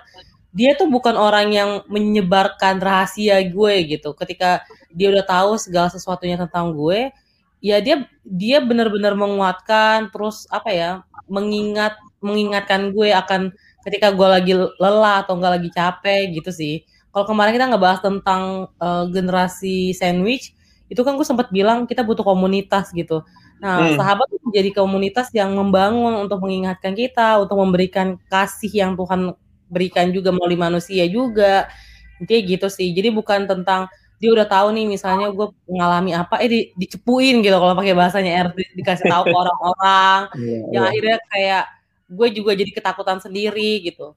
dia 0.50 0.74
tuh 0.74 0.90
bukan 0.90 1.14
orang 1.14 1.54
yang 1.54 1.70
menyebarkan 1.86 2.82
rahasia 2.82 3.38
gue 3.46 3.74
gitu 3.86 4.14
ketika 4.18 4.66
dia 4.90 5.10
udah 5.14 5.22
tahu 5.22 5.54
segala 5.56 5.88
sesuatunya 5.90 6.34
tentang 6.34 6.74
gue 6.74 7.14
ya 7.62 7.78
dia 7.78 8.08
dia 8.26 8.58
benar-benar 8.58 9.14
menguatkan 9.14 10.10
terus 10.10 10.50
apa 10.50 10.70
ya 10.74 10.90
mengingat 11.30 11.94
mengingatkan 12.18 12.90
gue 12.90 13.14
akan 13.14 13.54
ketika 13.86 14.10
gue 14.10 14.28
lagi 14.28 14.52
lelah 14.54 15.22
atau 15.22 15.38
enggak 15.38 15.62
lagi 15.62 15.70
capek 15.70 16.34
gitu 16.34 16.50
sih 16.50 16.82
kalau 17.10 17.26
kemarin 17.26 17.54
kita 17.54 17.66
ngebahas 17.66 18.00
tentang 18.02 18.70
uh, 18.78 19.04
generasi 19.10 19.90
sandwich, 19.90 20.54
itu 20.86 21.00
kan 21.02 21.18
gue 21.18 21.26
sempat 21.26 21.50
bilang 21.50 21.86
kita 21.90 22.06
butuh 22.06 22.22
komunitas 22.22 22.94
gitu. 22.94 23.26
Nah, 23.58 23.92
hmm. 23.92 23.98
sahabat 23.98 24.26
itu 24.30 24.38
menjadi 24.46 24.70
komunitas 24.78 25.28
yang 25.34 25.52
membangun 25.58 26.22
untuk 26.22 26.38
mengingatkan 26.38 26.94
kita, 26.94 27.42
untuk 27.42 27.58
memberikan 27.58 28.16
kasih 28.30 28.70
yang 28.70 28.92
Tuhan 28.94 29.34
berikan 29.70 30.10
juga 30.10 30.34
melalui 30.34 30.58
manusia 30.58 31.06
juga. 31.06 31.70
Intinya 32.18 32.42
gitu 32.44 32.66
sih. 32.68 32.90
Jadi 32.92 33.08
bukan 33.14 33.48
tentang 33.48 33.88
dia 34.20 34.30
udah 34.36 34.44
tahu 34.44 34.76
nih 34.76 34.84
misalnya 34.84 35.32
gue 35.32 35.48
mengalami 35.64 36.12
apa 36.12 36.44
eh 36.44 36.50
di, 36.52 36.60
dicepuin 36.76 37.40
gitu 37.40 37.56
kalau 37.56 37.72
pakai 37.72 37.96
bahasanya 37.96 38.44
R 38.44 38.48
di, 38.52 38.68
dikasih 38.76 39.08
tahu 39.08 39.32
ke 39.32 39.34
orang-orang. 39.34 40.20
Yeah, 40.36 40.62
yang 40.76 40.84
yeah. 40.84 40.90
akhirnya 40.92 41.16
kayak 41.32 41.64
gue 42.10 42.28
juga 42.36 42.52
jadi 42.52 42.70
ketakutan 42.76 43.18
sendiri 43.24 43.80
gitu. 43.80 44.12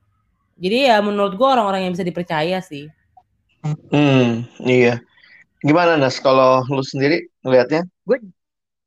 Jadi 0.60 0.92
ya 0.92 1.00
menurut 1.00 1.40
gue 1.40 1.48
orang-orang 1.48 1.88
yang 1.88 1.94
bisa 1.96 2.04
dipercaya 2.04 2.60
sih. 2.60 2.92
Hmm 3.64 4.44
iya. 4.68 5.00
Gimana 5.64 5.96
Nas 5.96 6.20
kalau 6.20 6.68
lu 6.68 6.84
sendiri 6.84 7.32
ngelihatnya 7.48 7.88
gue 8.04 8.20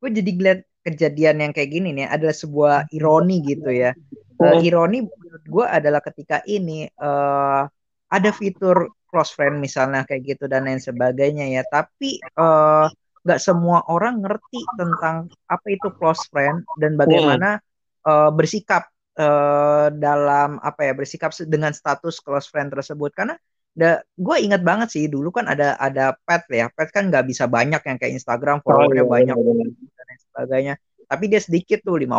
gue 0.04 0.10
jadi 0.12 0.30
ngeliat 0.36 0.60
kejadian 0.84 1.36
yang 1.42 1.52
kayak 1.56 1.72
gini 1.72 1.96
nih 1.96 2.06
adalah 2.12 2.36
sebuah 2.36 2.92
ironi 2.92 3.40
gitu 3.40 3.72
ya. 3.72 3.96
Uh, 4.36 4.60
ironi 4.60 5.08
menurut 5.36 5.44
gue 5.52 5.66
adalah 5.68 6.00
ketika 6.00 6.40
ini 6.48 6.88
uh, 6.96 7.68
ada 8.08 8.30
fitur 8.32 8.88
close 9.04 9.36
friend 9.36 9.60
misalnya 9.60 10.08
kayak 10.08 10.24
gitu 10.24 10.48
dan 10.48 10.64
lain 10.64 10.80
sebagainya 10.80 11.52
ya. 11.52 11.62
Tapi 11.68 12.24
uh, 12.40 12.88
nggak 13.20 13.40
semua 13.42 13.84
orang 13.92 14.24
ngerti 14.24 14.64
tentang 14.80 15.28
apa 15.50 15.66
itu 15.68 15.92
close 16.00 16.24
friend 16.32 16.64
dan 16.80 16.96
bagaimana 16.96 17.60
uh, 18.08 18.32
bersikap 18.32 18.88
uh, 19.20 19.92
dalam 19.92 20.56
apa 20.64 20.88
ya 20.88 20.92
bersikap 20.96 21.36
dengan 21.44 21.76
status 21.76 22.16
close 22.24 22.48
friend 22.48 22.72
tersebut. 22.72 23.12
Karena 23.12 23.36
da, 23.76 24.00
gue 24.16 24.36
ingat 24.40 24.64
banget 24.64 24.88
sih 24.96 25.04
dulu 25.12 25.28
kan 25.36 25.52
ada 25.52 25.76
ada 25.76 26.16
pet 26.24 26.48
ya. 26.48 26.72
Pet 26.72 26.88
kan 26.88 27.12
nggak 27.12 27.28
bisa 27.28 27.44
banyak 27.44 27.84
yang 27.84 27.96
kayak 28.00 28.16
Instagram 28.16 28.64
followernya 28.64 29.04
oh, 29.04 29.12
iya, 29.12 29.14
banyak 29.20 29.36
iya, 29.36 29.52
iya. 29.52 29.92
dan 29.92 30.04
lain 30.08 30.20
sebagainya. 30.32 30.74
Tapi 31.06 31.24
dia 31.30 31.38
sedikit 31.38 31.78
tuh 31.86 32.02
50 32.02 32.18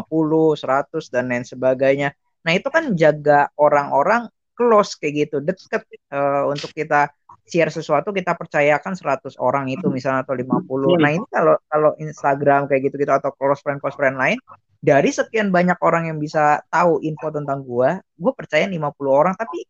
100 0.63 1.11
dan 1.11 1.27
lain 1.27 1.43
sebagainya 1.43 2.15
nah 2.45 2.51
itu 2.53 2.67
kan 2.69 2.93
jaga 2.93 3.49
orang-orang 3.57 4.29
close 4.57 4.97
kayak 4.97 5.29
gitu 5.29 5.37
deket. 5.41 5.85
Uh, 6.09 6.49
untuk 6.49 6.73
kita 6.73 7.13
share 7.47 7.71
sesuatu 7.71 8.11
kita 8.11 8.35
percayakan 8.35 8.97
100 8.97 9.39
orang 9.39 9.71
itu 9.71 9.87
misalnya 9.87 10.27
atau 10.27 10.35
50 10.35 10.67
hmm. 10.67 10.99
nah 10.99 11.11
ini 11.15 11.27
kalau 11.31 11.55
kalau 11.71 11.91
Instagram 11.95 12.67
kayak 12.67 12.91
gitu 12.91 12.95
gitu 12.99 13.13
atau 13.13 13.31
close 13.39 13.63
friend 13.63 13.79
close 13.79 13.95
friend 13.95 14.19
lain 14.19 14.35
dari 14.77 15.09
sekian 15.09 15.49
banyak 15.49 15.77
orang 15.81 16.11
yang 16.13 16.17
bisa 16.21 16.61
tahu 16.69 17.01
info 17.01 17.33
tentang 17.33 17.65
gua 17.65 17.97
gue 18.17 18.33
percaya 18.33 18.65
50 18.69 18.77
orang. 19.09 19.33
Tapi 19.33 19.65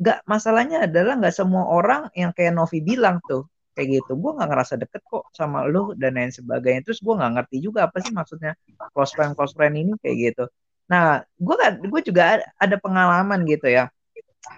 nggak 0.00 0.18
masalahnya 0.28 0.84
adalah 0.90 1.16
nggak 1.16 1.34
semua 1.34 1.64
orang 1.70 2.10
yang 2.18 2.34
kayak 2.34 2.52
Novi 2.52 2.84
bilang 2.84 3.18
tuh 3.24 3.48
kayak 3.72 4.04
gitu. 4.04 4.12
Gue 4.20 4.36
nggak 4.36 4.48
ngerasa 4.52 4.74
deket 4.76 5.02
kok 5.08 5.24
sama 5.32 5.64
lu 5.64 5.96
dan 5.96 6.20
lain 6.20 6.32
sebagainya. 6.32 6.84
Terus 6.84 7.00
gue 7.00 7.14
nggak 7.16 7.32
ngerti 7.40 7.56
juga 7.64 7.88
apa 7.88 7.96
sih 8.04 8.12
maksudnya 8.12 8.52
close 8.92 9.12
friend 9.16 9.32
close 9.38 9.54
friend 9.56 9.74
ini 9.80 9.92
kayak 10.00 10.16
gitu 10.32 10.44
nah 10.84 11.24
gue 11.40 11.56
kan 11.56 11.80
gue 11.80 12.00
juga 12.04 12.44
ada 12.60 12.76
pengalaman 12.80 13.42
gitu 13.48 13.68
ya. 13.68 13.88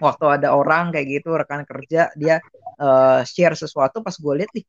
Waktu 0.02 0.42
ada 0.42 0.50
orang 0.50 0.90
kayak 0.90 1.06
gitu 1.22 1.38
rekan 1.38 1.62
kerja 1.62 2.10
dia 2.18 2.42
uh, 2.82 3.22
share 3.22 3.54
sesuatu 3.54 4.02
pas 4.02 4.14
gue 4.18 4.34
lihat 4.42 4.50
nih 4.50 4.66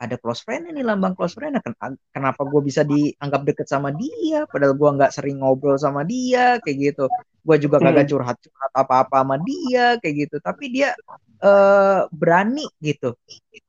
ada 0.00 0.16
close 0.16 0.40
friend 0.40 0.72
ini 0.72 0.80
lambang 0.80 1.12
close 1.12 1.36
friend 1.36 1.60
kenapa 2.08 2.40
gue 2.48 2.60
bisa 2.64 2.80
dianggap 2.88 3.44
deket 3.44 3.68
sama 3.68 3.92
dia? 3.92 4.48
Padahal 4.48 4.72
gue 4.72 4.90
nggak 4.96 5.12
sering 5.12 5.44
ngobrol 5.44 5.76
sama 5.76 6.08
dia 6.08 6.56
kayak 6.64 6.76
gitu. 6.92 7.04
Gue 7.44 7.56
juga 7.60 7.76
hmm. 7.78 7.84
kagak 7.84 8.06
curhat 8.08 8.36
curhat 8.40 8.72
apa 8.72 8.94
apa 9.04 9.16
sama 9.20 9.36
dia 9.44 10.00
kayak 10.00 10.14
gitu. 10.24 10.36
Tapi 10.40 10.64
dia 10.72 10.96
uh, 11.44 12.08
berani 12.08 12.64
gitu 12.80 13.12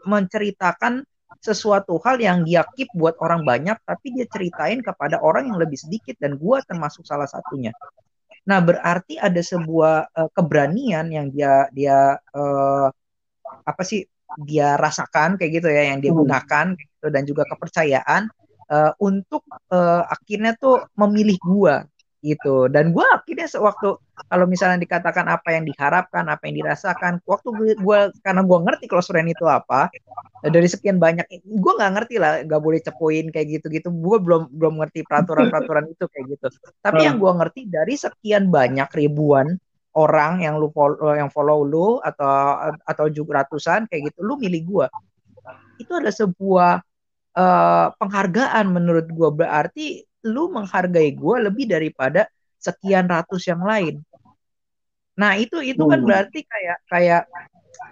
menceritakan 0.08 1.04
sesuatu 1.42 1.98
hal 2.06 2.22
yang 2.22 2.46
dia 2.46 2.62
keep 2.78 2.88
buat 2.94 3.18
orang 3.18 3.42
banyak 3.42 3.76
tapi 3.82 4.14
dia 4.14 4.30
ceritain 4.30 4.80
kepada 4.86 5.18
orang 5.20 5.50
yang 5.50 5.58
lebih 5.58 5.82
sedikit 5.82 6.14
dan 6.22 6.38
gue 6.38 6.58
termasuk 6.70 7.02
salah 7.04 7.26
satunya 7.26 7.74
Nah, 8.42 8.60
berarti 8.62 9.22
ada 9.22 9.38
sebuah 9.38 10.10
uh, 10.18 10.30
keberanian 10.34 11.06
yang 11.14 11.30
dia 11.30 11.70
dia 11.70 12.18
uh, 12.34 12.90
apa 13.62 13.84
sih 13.86 14.02
dia 14.48 14.80
rasakan 14.80 15.38
kayak 15.38 15.62
gitu 15.62 15.68
ya, 15.70 15.94
yang 15.94 16.00
dia 16.02 16.10
hmm. 16.10 16.22
gunakan 16.26 16.66
gitu 16.74 17.08
dan 17.14 17.24
juga 17.28 17.44
kepercayaan 17.46 18.32
uh, 18.72 18.92
untuk 18.98 19.46
uh, 19.70 20.08
akhirnya 20.10 20.58
tuh 20.58 20.82
memilih 20.98 21.38
gua 21.38 21.86
gitu. 22.22 22.70
Dan 22.70 22.94
gue 22.94 23.02
akhirnya 23.02 23.50
sewaktu 23.50 23.98
kalau 24.30 24.46
misalnya 24.46 24.78
dikatakan 24.78 25.26
apa 25.26 25.58
yang 25.58 25.66
diharapkan 25.66 26.30
apa 26.30 26.46
yang 26.46 26.62
dirasakan 26.62 27.18
waktu 27.26 27.50
gue 27.78 28.00
karena 28.22 28.42
gue 28.46 28.60
ngerti 28.62 28.86
close 28.86 29.10
friend 29.10 29.34
itu 29.34 29.46
apa 29.50 29.90
dari 30.46 30.70
sekian 30.70 31.02
banyak 31.02 31.26
gue 31.42 31.74
nggak 31.74 31.92
ngerti 31.98 32.16
lah 32.22 32.46
nggak 32.46 32.62
boleh 32.62 32.80
cepuin 32.86 33.34
kayak 33.34 33.60
gitu 33.60 33.66
gitu 33.74 33.90
gue 33.90 34.18
belum 34.22 34.54
belum 34.54 34.74
ngerti 34.86 35.02
peraturan 35.06 35.50
peraturan 35.50 35.90
itu 35.90 36.06
kayak 36.06 36.38
gitu. 36.38 36.48
Tapi 36.86 37.10
yang 37.10 37.18
gue 37.18 37.32
ngerti 37.34 37.62
dari 37.68 37.98
sekian 37.98 38.54
banyak 38.54 38.90
ribuan 38.94 39.58
orang 39.98 40.40
yang 40.40 40.56
lu 40.56 40.72
follow 40.72 41.12
yang 41.12 41.28
follow 41.28 41.68
lu 41.68 42.00
atau 42.00 42.32
atau 42.88 43.06
juga 43.12 43.44
ratusan 43.44 43.92
kayak 43.92 44.14
gitu 44.14 44.24
lu 44.24 44.40
milih 44.40 44.64
gue 44.64 44.88
itu 45.84 45.92
adalah 45.92 46.16
sebuah 46.16 46.72
uh, 47.36 47.88
penghargaan 47.98 48.66
menurut 48.72 49.08
gue 49.10 49.30
berarti 49.34 49.86
lu 50.28 50.54
menghargai 50.54 51.14
gue 51.14 51.36
lebih 51.42 51.66
daripada 51.70 52.30
sekian 52.62 53.10
ratus 53.10 53.50
yang 53.50 53.62
lain. 53.66 54.02
Nah 55.18 55.38
itu 55.38 55.60
itu 55.62 55.82
kan 55.82 56.00
hmm. 56.02 56.08
berarti 56.08 56.40
kayak 56.46 56.78
kayak 56.88 57.22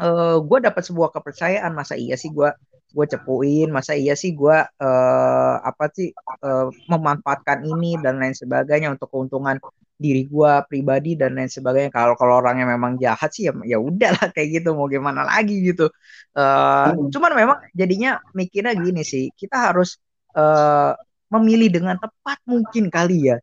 uh, 0.02 0.08
eh, 0.08 0.38
gue 0.40 0.58
dapat 0.62 0.84
sebuah 0.86 1.10
kepercayaan 1.14 1.74
masa 1.74 1.98
iya 1.98 2.16
sih 2.16 2.30
gue 2.30 2.50
gue 2.90 3.06
cepuin 3.06 3.70
masa 3.70 3.94
iya 3.94 4.18
sih 4.18 4.34
gue 4.34 4.58
uh, 4.66 5.56
apa 5.62 5.94
sih 5.94 6.10
uh, 6.42 6.74
memanfaatkan 6.90 7.62
ini 7.62 8.02
dan 8.02 8.18
lain 8.18 8.34
sebagainya 8.34 8.90
untuk 8.90 9.14
keuntungan 9.14 9.62
diri 10.00 10.26
gue 10.26 10.52
pribadi 10.66 11.14
dan 11.14 11.38
lain 11.38 11.52
sebagainya 11.52 11.94
kalau 11.94 12.18
kalau 12.18 12.42
orangnya 12.42 12.66
memang 12.66 12.98
jahat 12.98 13.30
sih 13.30 13.52
ya 13.52 13.54
ya 13.68 13.78
udahlah 13.78 14.34
kayak 14.34 14.64
gitu 14.64 14.74
mau 14.74 14.90
gimana 14.90 15.22
lagi 15.22 15.60
gitu 15.62 15.92
uh, 16.34 16.90
hmm. 16.90 17.14
cuman 17.14 17.32
memang 17.38 17.58
jadinya 17.78 18.18
mikirnya 18.34 18.74
gini 18.74 19.06
sih 19.06 19.30
kita 19.38 19.70
harus 19.70 20.02
uh, 20.34 20.98
memilih 21.30 21.70
dengan 21.70 21.96
tepat 21.98 22.42
mungkin 22.46 22.90
kali 22.90 23.34
ya. 23.34 23.38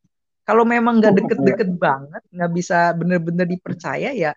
Kalau 0.47 0.63
memang 0.63 1.03
nggak 1.03 1.15
deket-deket 1.19 1.71
banget, 1.75 2.23
nggak 2.31 2.51
bisa 2.55 2.95
bener-bener 2.95 3.51
dipercaya 3.51 4.15
ya, 4.15 4.31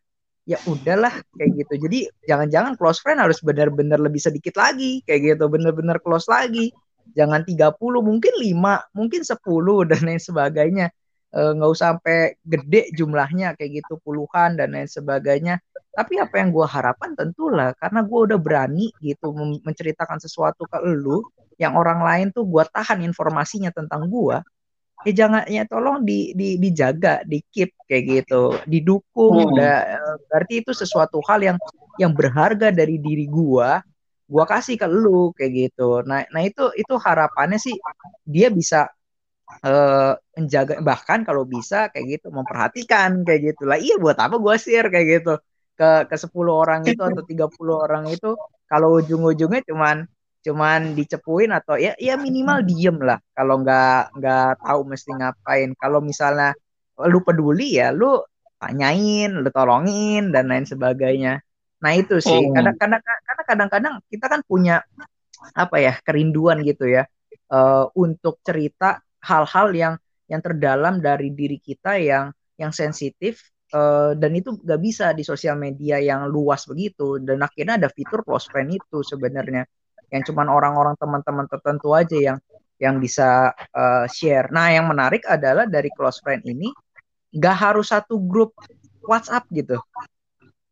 ya 0.50 0.58
udahlah 0.66 1.22
kayak 1.38 1.66
gitu. 1.66 1.86
Jadi 1.86 2.00
jangan-jangan 2.26 2.74
close 2.82 2.98
friend 2.98 3.22
harus 3.22 3.38
benar-benar 3.46 4.02
lebih 4.02 4.18
sedikit 4.18 4.58
lagi 4.58 5.06
kayak 5.06 5.38
gitu, 5.38 5.46
bener-bener 5.46 6.02
close 6.02 6.26
lagi. 6.26 6.74
Jangan 7.14 7.46
30, 7.46 8.02
mungkin 8.02 8.34
5, 8.42 8.90
mungkin 8.98 9.22
10 9.22 9.86
dan 9.86 10.02
lain 10.02 10.22
sebagainya. 10.22 10.90
E, 11.30 11.42
nggak 11.54 11.70
usah 11.70 11.94
sampai 11.94 12.34
gede 12.42 12.90
jumlahnya 12.98 13.54
kayak 13.54 13.86
gitu 13.86 14.02
puluhan 14.02 14.58
dan 14.58 14.74
lain 14.74 14.90
sebagainya. 14.90 15.62
Tapi 15.94 16.18
apa 16.18 16.42
yang 16.42 16.50
gue 16.50 16.66
harapkan 16.66 17.14
tentulah 17.14 17.74
karena 17.78 18.02
gue 18.02 18.20
udah 18.34 18.40
berani 18.42 18.90
gitu 18.98 19.30
menceritakan 19.62 20.18
sesuatu 20.18 20.66
ke 20.66 20.82
lu 20.86 21.22
yang 21.60 21.76
orang 21.76 22.00
lain 22.02 22.28
tuh 22.32 22.48
gue 22.48 22.64
tahan 22.72 23.04
informasinya 23.04 23.70
tentang 23.76 24.08
gue 24.08 24.40
ya 25.08 25.12
jangan 25.16 25.44
ya 25.48 25.64
tolong 25.64 26.04
di, 26.04 26.36
di 26.36 26.60
dijaga 26.60 27.24
di 27.24 27.40
keep 27.52 27.72
kayak 27.88 28.04
gitu. 28.04 28.60
Didukung 28.68 29.56
hmm. 29.56 29.56
da, 29.56 29.72
berarti 30.28 30.64
itu 30.64 30.72
sesuatu 30.76 31.24
hal 31.24 31.40
yang 31.44 31.58
yang 32.00 32.12
berharga 32.12 32.72
dari 32.72 33.00
diri 33.00 33.28
gue 33.28 33.70
gue 34.30 34.46
kasih 34.46 34.76
ke 34.78 34.88
lu 34.88 35.32
kayak 35.34 35.52
gitu. 35.72 36.04
Nah 36.04 36.28
nah 36.30 36.42
itu 36.44 36.70
itu 36.76 36.94
harapannya 37.00 37.58
sih 37.58 37.76
dia 38.28 38.52
bisa 38.52 38.92
uh, 39.66 40.14
menjaga 40.38 40.84
bahkan 40.84 41.24
kalau 41.26 41.48
bisa 41.48 41.90
kayak 41.90 42.20
gitu 42.20 42.28
memperhatikan 42.36 43.24
kayak 43.24 43.56
gitu. 43.56 43.64
Lah 43.66 43.80
iya 43.80 43.96
buat 43.98 44.20
apa 44.20 44.36
gue 44.36 44.56
share 44.60 44.92
kayak 44.92 45.08
gitu. 45.24 45.34
Ke 45.80 46.04
ke 46.12 46.16
10 46.20 46.28
orang 46.52 46.84
itu 46.84 47.00
atau 47.00 47.24
30 47.24 47.72
orang 47.72 48.04
itu 48.12 48.36
kalau 48.68 49.00
ujung-ujungnya 49.00 49.64
cuman 49.64 50.04
cuman 50.40 50.96
dicepuin 50.96 51.52
atau 51.52 51.76
ya 51.76 51.94
ya 52.00 52.16
minimal 52.16 52.64
diem 52.64 52.98
lah. 53.00 53.20
Kalau 53.36 53.60
nggak 53.60 54.16
nggak 54.16 54.50
tahu 54.64 54.82
mesti 54.88 55.12
ngapain. 55.20 55.70
Kalau 55.76 56.00
misalnya 56.00 56.56
lu 57.08 57.20
peduli 57.24 57.80
ya 57.80 57.92
lu 57.96 58.20
tanyain 58.60 59.32
lu 59.40 59.50
tolongin 59.52 60.32
dan 60.32 60.52
lain 60.52 60.68
sebagainya. 60.68 61.40
Nah 61.84 61.92
itu 61.96 62.20
sih. 62.20 62.32
Oh. 62.32 62.52
kadang 62.56 62.76
kadang 62.76 63.02
karena 63.04 63.44
kadang-kadang 63.48 63.94
kita 64.12 64.26
kan 64.28 64.42
punya 64.44 64.84
apa 65.56 65.78
ya 65.80 65.94
kerinduan 66.04 66.60
gitu 66.68 66.84
ya 66.92 67.08
uh, 67.52 67.88
untuk 67.96 68.44
cerita 68.44 69.00
hal-hal 69.24 69.72
yang 69.72 69.94
yang 70.28 70.44
terdalam 70.44 71.00
dari 71.00 71.32
diri 71.32 71.58
kita 71.58 71.96
yang 71.98 72.36
yang 72.60 72.76
sensitif 72.76 73.50
uh, 73.72 74.12
dan 74.14 74.36
itu 74.36 74.60
nggak 74.60 74.82
bisa 74.84 75.16
di 75.16 75.24
sosial 75.24 75.56
media 75.56 75.98
yang 76.00 76.28
luas 76.28 76.68
begitu. 76.68 77.18
Dan 77.24 77.40
akhirnya 77.42 77.80
ada 77.80 77.90
fitur 77.90 78.22
close 78.28 78.52
friend 78.52 78.76
itu 78.76 79.00
sebenarnya 79.02 79.64
yang 80.10 80.22
cuman 80.26 80.48
orang-orang 80.50 80.96
teman-teman 80.98 81.46
tertentu 81.46 81.94
aja 81.94 82.18
yang 82.18 82.38
yang 82.80 82.96
bisa 82.98 83.52
uh, 83.76 84.06
share. 84.08 84.48
Nah, 84.50 84.72
yang 84.72 84.88
menarik 84.88 85.22
adalah 85.28 85.68
dari 85.68 85.92
close 85.92 86.24
friend 86.24 86.48
ini 86.48 86.72
gak 87.36 87.58
harus 87.60 87.92
satu 87.92 88.18
grup 88.18 88.56
WhatsApp 89.06 89.46
gitu. 89.52 89.78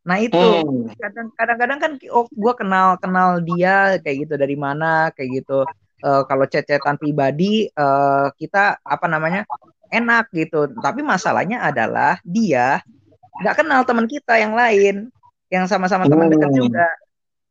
Nah 0.07 0.23
itu 0.23 0.39
hmm. 0.39 0.95
kadang-kadang 1.35 1.79
kan 1.83 1.91
oh, 2.15 2.25
gue 2.31 2.53
kenal 2.55 2.95
kenal 2.95 3.43
dia 3.43 3.99
kayak 3.99 4.23
gitu 4.23 4.33
dari 4.39 4.55
mana 4.55 5.11
kayak 5.11 5.43
gitu. 5.43 5.67
Uh, 5.99 6.23
kalau 6.29 6.45
cecetan 6.47 6.95
pribadi 6.95 7.67
uh, 7.75 8.31
kita 8.39 8.79
apa 8.79 9.05
namanya 9.11 9.43
enak 9.91 10.31
gitu. 10.31 10.71
Tapi 10.79 11.03
masalahnya 11.03 11.59
adalah 11.59 12.23
dia 12.23 12.79
nggak 13.43 13.55
kenal 13.59 13.83
teman 13.83 14.07
kita 14.07 14.39
yang 14.39 14.55
lain 14.55 15.11
yang 15.51 15.67
sama-sama 15.67 16.07
teman 16.07 16.31
dekat 16.31 16.55
hmm. 16.55 16.59
juga 16.63 16.87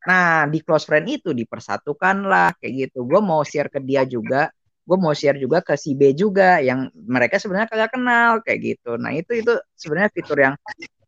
Nah, 0.06 0.46
di 0.46 0.62
close 0.62 0.86
friend 0.86 1.06
itu 1.10 1.34
dipersatukan 1.34 2.22
lah 2.24 2.54
kayak 2.56 2.88
gitu. 2.88 3.02
Gue 3.02 3.18
mau 3.18 3.42
share 3.42 3.66
ke 3.66 3.82
dia 3.82 4.06
juga, 4.06 4.48
gue 4.86 4.96
mau 4.96 5.10
share 5.10 5.36
juga 5.36 5.58
ke 5.66 5.74
si 5.74 5.98
B 5.98 6.14
juga 6.14 6.62
yang 6.62 6.86
mereka 6.94 7.42
sebenarnya 7.42 7.66
kagak 7.66 7.90
kenal 7.98 8.38
kayak 8.46 8.58
gitu. 8.62 8.94
Nah, 9.02 9.10
itu 9.10 9.42
itu 9.42 9.52
sebenarnya 9.74 10.10
fitur 10.14 10.38
yang 10.38 10.54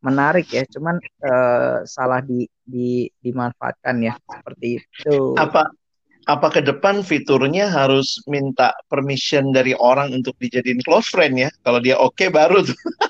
menarik 0.03 0.51
ya, 0.51 0.67
cuman 0.67 0.99
uh, 1.23 1.83
salah 1.87 2.19
di, 2.19 2.43
di 2.63 3.07
dimanfaatkan 3.23 3.95
ya 4.03 4.19
seperti 4.19 4.83
itu. 4.83 5.35
Apa 5.39 5.71
apa 6.29 6.47
ke 6.53 6.61
depan 6.61 7.01
fiturnya 7.01 7.71
harus 7.71 8.21
minta 8.29 8.75
permission 8.85 9.49
dari 9.49 9.73
orang 9.73 10.13
untuk 10.13 10.35
dijadiin 10.37 10.83
close 10.83 11.09
friend 11.09 11.39
ya? 11.39 11.49
Kalau 11.63 11.79
dia 11.79 11.95
oke 11.95 12.19
okay, 12.19 12.27
baru 12.27 12.61
tuh. 12.67 12.75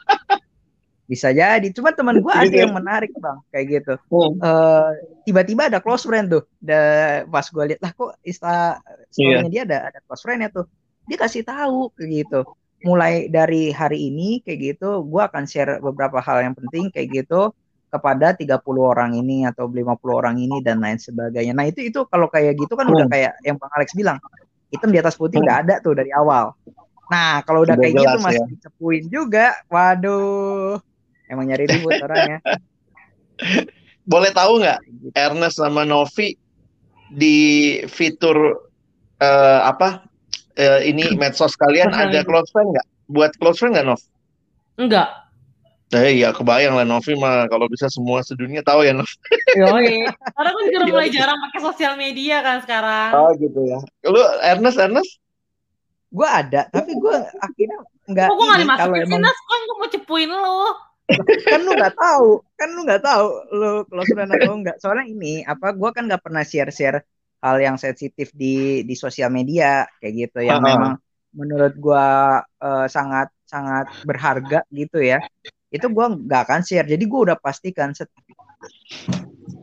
bisa 1.09 1.33
jadi 1.33 1.65
cuma 1.73 1.89
teman 1.89 2.21
gue 2.21 2.29
ada 2.29 2.53
yang 2.53 2.69
menarik 2.69 3.09
bang 3.17 3.41
kayak 3.49 3.65
gitu 3.81 3.93
hmm. 4.13 4.37
uh, 4.45 4.93
tiba-tiba 5.25 5.65
ada 5.65 5.81
close 5.81 6.05
friend 6.05 6.29
tuh 6.29 6.45
da, 6.61 7.25
pas 7.25 7.41
gue 7.49 7.63
lihat 7.73 7.81
lah 7.81 7.91
kok 7.97 8.13
insta 8.21 8.77
storynya 9.09 9.49
yeah. 9.49 9.49
dia 9.49 9.61
ada 9.65 9.77
ada 9.89 9.99
close 10.05 10.21
friend 10.21 10.45
ya 10.45 10.53
tuh 10.53 10.69
dia 11.09 11.17
kasih 11.17 11.41
tahu 11.41 11.89
kayak 11.97 12.09
gitu 12.29 12.45
mulai 12.85 13.25
dari 13.25 13.73
hari 13.73 14.13
ini 14.13 14.45
kayak 14.45 14.77
gitu 14.77 15.01
gue 15.01 15.21
akan 15.25 15.49
share 15.49 15.81
beberapa 15.81 16.21
hal 16.21 16.45
yang 16.45 16.53
penting 16.53 16.93
kayak 16.93 17.25
gitu 17.25 17.49
kepada 17.89 18.37
30 18.37 18.61
orang 18.77 19.17
ini 19.17 19.49
atau 19.49 19.65
50 19.65 19.97
orang 20.13 20.37
ini 20.37 20.61
dan 20.61 20.77
lain 20.77 21.01
sebagainya. 21.01 21.57
Nah, 21.57 21.65
itu 21.65 21.81
itu 21.81 22.05
kalau 22.05 22.29
kayak 22.29 22.53
gitu 22.61 22.77
kan 22.77 22.85
hmm. 22.85 22.93
udah 22.93 23.07
kayak 23.09 23.33
yang 23.41 23.57
Bang 23.57 23.73
Alex 23.73 23.97
bilang, 23.97 24.21
hitam 24.69 24.93
di 24.93 25.01
atas 25.01 25.17
putih 25.17 25.41
nggak 25.41 25.57
hmm. 25.57 25.65
ada 25.65 25.75
tuh 25.81 25.97
dari 25.97 26.13
awal. 26.13 26.53
Nah, 27.09 27.41
kalau 27.41 27.65
udah 27.65 27.73
kayak 27.73 27.97
gitu 27.97 28.17
masih 28.21 28.45
ya. 28.45 28.49
dicepuin 28.53 29.03
juga, 29.09 29.57
waduh. 29.65 30.77
Emang 31.29 31.45
nyari 31.45 31.69
ribut 31.69 31.93
orangnya. 32.01 32.41
Boleh 34.11 34.33
tahu 34.33 34.65
nggak 34.65 34.79
Ernest 35.13 35.61
sama 35.61 35.85
Novi 35.85 36.33
di 37.13 37.37
fitur 37.85 38.65
uh, 39.21 39.59
apa 39.65 40.09
uh, 40.57 40.81
ini 40.81 41.13
medsos 41.13 41.53
kalian 41.53 41.93
ada 41.93 42.25
close 42.25 42.49
friend 42.49 42.73
nggak? 42.73 42.87
Buat 43.13 43.31
close 43.37 43.61
friend 43.61 43.77
nggak 43.77 43.85
Nov? 43.85 44.01
Enggak. 44.81 45.29
Eh 45.89 46.21
iya 46.21 46.33
kebayang 46.33 46.77
lah 46.77 46.85
Novi 46.85 47.13
mah 47.17 47.45
kalau 47.49 47.69
bisa 47.69 47.85
semua 47.93 48.25
sedunia 48.25 48.65
tahu 48.65 48.81
ya 48.81 48.97
Nov. 48.97 49.09
Yoi. 49.53 50.09
Karena 50.09 50.49
kan 50.49 50.63
juga 50.65 50.79
mulai 50.89 51.09
jarang 51.13 51.37
pakai 51.49 51.61
sosial 51.61 51.93
media 51.93 52.41
kan 52.41 52.57
sekarang. 52.65 53.13
Oh 53.13 53.29
gitu 53.37 53.61
ya. 53.69 53.77
Lu 54.09 54.21
Ernest 54.41 54.81
Ernest? 54.81 55.21
Gue 56.09 56.25
ada, 56.25 56.65
tapi 56.73 56.97
gue 56.97 57.15
akhirnya 57.37 57.79
nggak. 58.09 58.27
Kok 58.33 58.33
gue 58.33 58.45
nggak 58.49 58.61
dimasukin 58.65 59.03
sih 59.05 59.19
Nas? 59.21 59.37
Kan 59.45 59.59
gue 59.61 59.77
mau 59.77 59.89
cepuin 59.93 60.29
lo 60.33 60.88
kan 61.49 61.59
lu 61.65 61.71
nggak 61.73 61.95
tahu 61.97 62.29
kan 62.53 62.69
lu 62.73 62.81
nggak 62.85 63.01
tahu 63.01 63.27
lu 63.55 63.71
close 63.89 64.11
friend 64.13 64.31
atau 64.33 64.53
enggak 64.53 64.77
soalnya 64.77 65.05
ini 65.09 65.41
apa 65.41 65.73
gue 65.73 65.89
kan 65.89 66.05
nggak 66.05 66.21
pernah 66.21 66.45
share 66.45 66.69
share 66.69 67.01
hal 67.39 67.57
yang 67.57 67.77
sensitif 67.79 68.29
di 68.35 68.83
di 68.83 68.95
sosial 68.95 69.31
media 69.31 69.87
kayak 70.03 70.29
gitu 70.29 70.39
yang 70.43 70.59
uh 70.59 70.63
-huh. 70.63 70.69
memang 70.75 70.93
menurut 71.33 71.73
gue 71.77 72.07
uh, 72.43 72.87
sangat 72.89 73.29
sangat 73.45 73.89
berharga 74.05 74.65
gitu 74.69 75.01
ya. 75.01 75.21
Itu 75.69 75.89
gue 75.89 76.05
nggak 76.25 76.41
akan 76.49 76.61
share. 76.65 76.85
Jadi 76.85 77.03
gue 77.05 77.19
udah 77.29 77.37
pastikan 77.37 77.93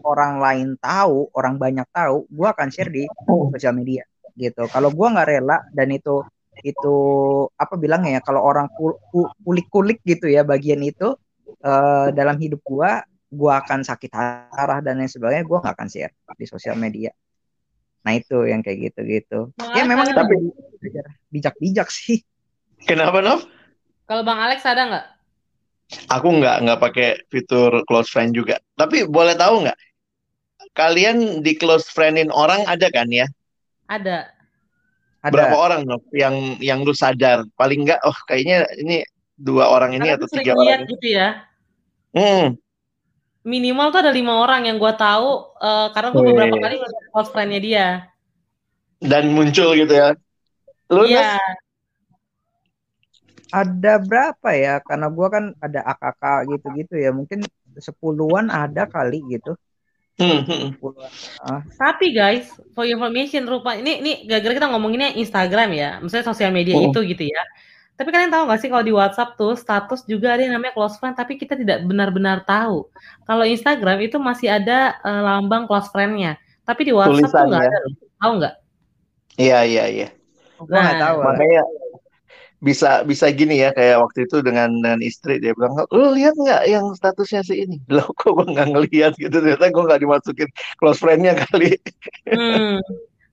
orang 0.06 0.38
lain 0.38 0.68
tahu 0.78 1.30
orang 1.34 1.58
banyak 1.58 1.86
tahu 1.90 2.26
gue 2.30 2.46
akan 2.46 2.68
share 2.70 2.90
di 2.90 3.06
sosial 3.26 3.74
media 3.74 4.02
gitu. 4.38 4.66
Kalau 4.70 4.90
gue 4.90 5.06
nggak 5.06 5.26
rela 5.26 5.58
dan 5.74 5.90
itu 5.90 6.22
itu 6.64 6.96
apa 7.52 7.76
bilangnya 7.76 8.16
ya 8.16 8.20
kalau 8.24 8.40
orang 8.40 8.64
kulik-kulik 9.44 10.00
gitu 10.08 10.24
ya 10.32 10.40
bagian 10.40 10.80
itu 10.80 11.12
uh, 11.62 12.08
dalam 12.12 12.36
hidup 12.36 12.60
gua 12.66 13.04
gua 13.30 13.60
akan 13.64 13.84
sakit 13.84 14.12
arah 14.52 14.80
dan 14.80 15.00
lain 15.00 15.10
sebagainya 15.10 15.44
gua 15.46 15.62
nggak 15.62 15.74
akan 15.76 15.88
share 15.88 16.14
di 16.36 16.46
sosial 16.48 16.76
media. 16.76 17.12
Nah 18.06 18.14
itu 18.14 18.46
yang 18.46 18.62
kayak 18.62 18.92
gitu-gitu. 18.92 19.50
Ya 19.74 19.82
memang 19.82 20.06
itu 20.06 20.22
bijak-bijak 21.30 21.90
sih. 21.90 22.22
Kenapa 22.86 23.18
Nov? 23.24 23.42
kalau 24.06 24.22
Bang 24.22 24.38
Alex 24.38 24.62
ada 24.62 24.82
nggak? 24.86 25.06
Aku 26.14 26.28
nggak 26.38 26.56
nggak 26.62 26.78
pakai 26.78 27.08
fitur 27.30 27.82
close 27.90 28.10
friend 28.10 28.34
juga. 28.34 28.62
Tapi 28.78 29.06
boleh 29.06 29.34
tahu 29.34 29.66
nggak? 29.66 29.78
Kalian 30.78 31.42
di 31.42 31.58
close 31.58 31.90
friendin 31.90 32.30
orang 32.30 32.62
ada 32.70 32.86
kan 32.94 33.10
ya? 33.10 33.26
Ada. 33.90 34.30
Ada. 35.26 35.32
Berapa 35.34 35.56
orang 35.58 35.82
Nov 35.86 36.06
yang 36.14 36.58
yang 36.62 36.86
lu 36.86 36.94
sadar? 36.94 37.42
Paling 37.58 37.82
nggak 37.86 38.02
oh 38.06 38.14
kayaknya 38.30 38.66
ini 38.78 39.02
dua 39.36 39.68
orang 39.68 39.94
ini 39.94 40.08
Karena 40.08 40.18
atau 40.18 40.28
tiga 40.32 40.52
orang 40.56 40.82
gitu 40.88 41.08
ya. 41.12 41.28
Hmm. 42.16 42.56
minimal 43.46 43.94
tuh 43.94 44.02
ada 44.02 44.10
lima 44.10 44.42
orang 44.42 44.66
yang 44.66 44.80
gue 44.80 44.92
tahu 44.98 45.54
uh, 45.62 45.92
karena 45.94 46.08
gue 46.10 46.22
beberapa 46.24 46.56
kali 46.58 46.74
ngeliat 46.82 47.06
close 47.14 47.30
friendnya 47.30 47.60
dia. 47.62 47.86
Dan 48.98 49.30
muncul 49.36 49.76
gitu 49.78 49.92
ya. 49.94 50.18
Lu 50.90 51.06
iya. 51.06 51.38
Ada 53.54 54.02
berapa 54.02 54.50
ya? 54.50 54.82
Karena 54.82 55.06
gue 55.06 55.28
kan 55.30 55.54
ada 55.62 55.78
AKK 55.94 56.24
gitu-gitu 56.58 56.94
ya. 56.98 57.14
Mungkin 57.14 57.46
sepuluhan 57.78 58.50
ada 58.50 58.90
kali 58.90 59.22
gitu. 59.30 59.54
Hmm, 60.16 60.48
hmm. 60.48 60.80
Uh. 60.80 61.60
Tapi 61.76 62.16
guys, 62.16 62.48
for 62.72 62.88
information 62.88 63.44
rupa 63.44 63.76
ini 63.76 64.00
ini 64.00 64.12
gara-gara 64.24 64.56
kita 64.56 64.68
ngomonginnya 64.72 65.12
Instagram 65.12 65.76
ya, 65.76 66.00
misalnya 66.00 66.32
sosial 66.32 66.56
media 66.56 66.72
hmm. 66.72 66.88
itu 66.88 67.00
gitu 67.04 67.24
ya. 67.28 67.42
Tapi 67.96 68.08
kalian 68.12 68.28
tahu 68.28 68.44
gak 68.52 68.60
sih 68.60 68.68
kalau 68.68 68.84
di 68.84 68.92
WhatsApp 68.92 69.40
tuh 69.40 69.56
status 69.56 70.04
juga 70.04 70.36
ada 70.36 70.44
yang 70.44 70.60
namanya 70.60 70.76
close 70.76 71.00
friend, 71.00 71.16
tapi 71.16 71.40
kita 71.40 71.56
tidak 71.56 71.80
benar-benar 71.88 72.44
tahu. 72.44 72.84
Kalau 73.24 73.44
Instagram 73.48 74.04
itu 74.04 74.20
masih 74.20 74.52
ada 74.52 75.00
uh, 75.00 75.22
lambang 75.24 75.64
close 75.64 75.88
friend-nya, 75.88 76.36
tapi 76.68 76.88
di 76.88 76.92
WhatsApp 76.92 77.32
Tulisan, 77.32 77.40
tuh 77.40 77.50
nggak 77.56 77.64
ya? 77.64 77.68
ada. 77.72 77.78
Tahu 78.20 78.32
nggak? 78.36 78.54
Iya 79.36 79.58
iya 79.64 79.84
iya. 79.88 80.08
Gue 80.60 80.76
nggak 80.76 81.00
tahu. 81.00 81.16
Makanya 81.24 81.62
bisa 82.64 83.04
bisa 83.04 83.28
gini 83.28 83.60
ya 83.60 83.70
kayak 83.76 84.00
waktu 84.00 84.24
itu 84.24 84.40
dengan 84.40 84.72
dengan 84.80 85.00
istri 85.04 85.36
dia 85.36 85.52
bilang 85.52 85.76
lu 85.92 86.16
lihat 86.16 86.32
nggak 86.40 86.62
yang 86.64 86.88
statusnya 86.96 87.44
si 87.44 87.68
ini 87.68 87.76
lo 87.94 88.08
kok 88.16 88.32
gue 88.32 88.48
nggak 88.48 88.68
ngelihat 88.72 89.12
gitu 89.20 89.30
ternyata 89.44 89.68
gue 89.68 89.84
nggak 89.84 90.00
dimasukin 90.00 90.48
close 90.80 90.96
friendnya 90.96 91.36
kali 91.36 91.76
hmm. 92.24 92.80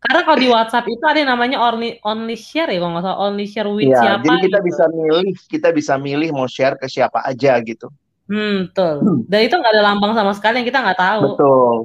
Karena 0.04 0.22
kalau 0.28 0.38
di 0.40 0.50
WhatsApp 0.52 0.86
itu 0.92 1.04
ada 1.08 1.18
yang 1.24 1.32
namanya 1.32 1.58
only 1.64 1.96
only 2.04 2.36
share 2.36 2.68
ya 2.68 2.84
kalau 2.84 2.92
nggak 3.00 3.06
salah 3.08 3.20
only 3.24 3.48
share 3.48 3.72
with 3.72 3.88
ya, 3.88 4.00
siapa. 4.04 4.24
Jadi 4.28 4.38
kita 4.52 4.60
gitu. 4.60 4.68
bisa 4.68 4.86
milih, 4.92 5.34
kita 5.48 5.70
bisa 5.72 5.94
milih 5.96 6.30
mau 6.36 6.48
share 6.52 6.76
ke 6.76 6.92
siapa 6.92 7.24
aja 7.24 7.56
gitu. 7.64 7.88
Hmm, 8.28 8.68
betul. 8.68 8.96
Hmm. 9.00 9.20
Dan 9.32 9.40
itu 9.48 9.56
nggak 9.56 9.74
ada 9.74 9.84
lambang 9.84 10.12
sama 10.12 10.36
sekali 10.36 10.60
yang 10.60 10.68
kita 10.68 10.84
nggak 10.84 11.00
tahu. 11.00 11.22
Betul. 11.36 11.76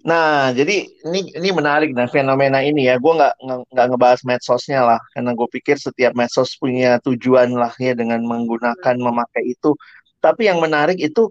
Nah, 0.00 0.48
jadi 0.56 0.88
ini 0.88 1.20
ini 1.36 1.48
menarik 1.52 1.92
nah 1.92 2.08
fenomena 2.08 2.64
ini 2.64 2.88
ya. 2.88 2.96
Gue 2.96 3.12
nggak 3.20 3.36
nggak 3.68 3.86
ngebahas 3.92 4.20
medsosnya 4.24 4.80
lah, 4.80 5.00
karena 5.12 5.36
gue 5.36 5.48
pikir 5.60 5.76
setiap 5.76 6.16
medsos 6.16 6.56
punya 6.56 6.96
tujuan 7.04 7.52
lah 7.52 7.72
ya 7.76 7.92
dengan 7.92 8.24
menggunakan 8.24 8.96
memakai 8.96 9.52
itu. 9.52 9.76
Tapi 10.24 10.48
yang 10.48 10.60
menarik 10.64 10.96
itu 10.96 11.28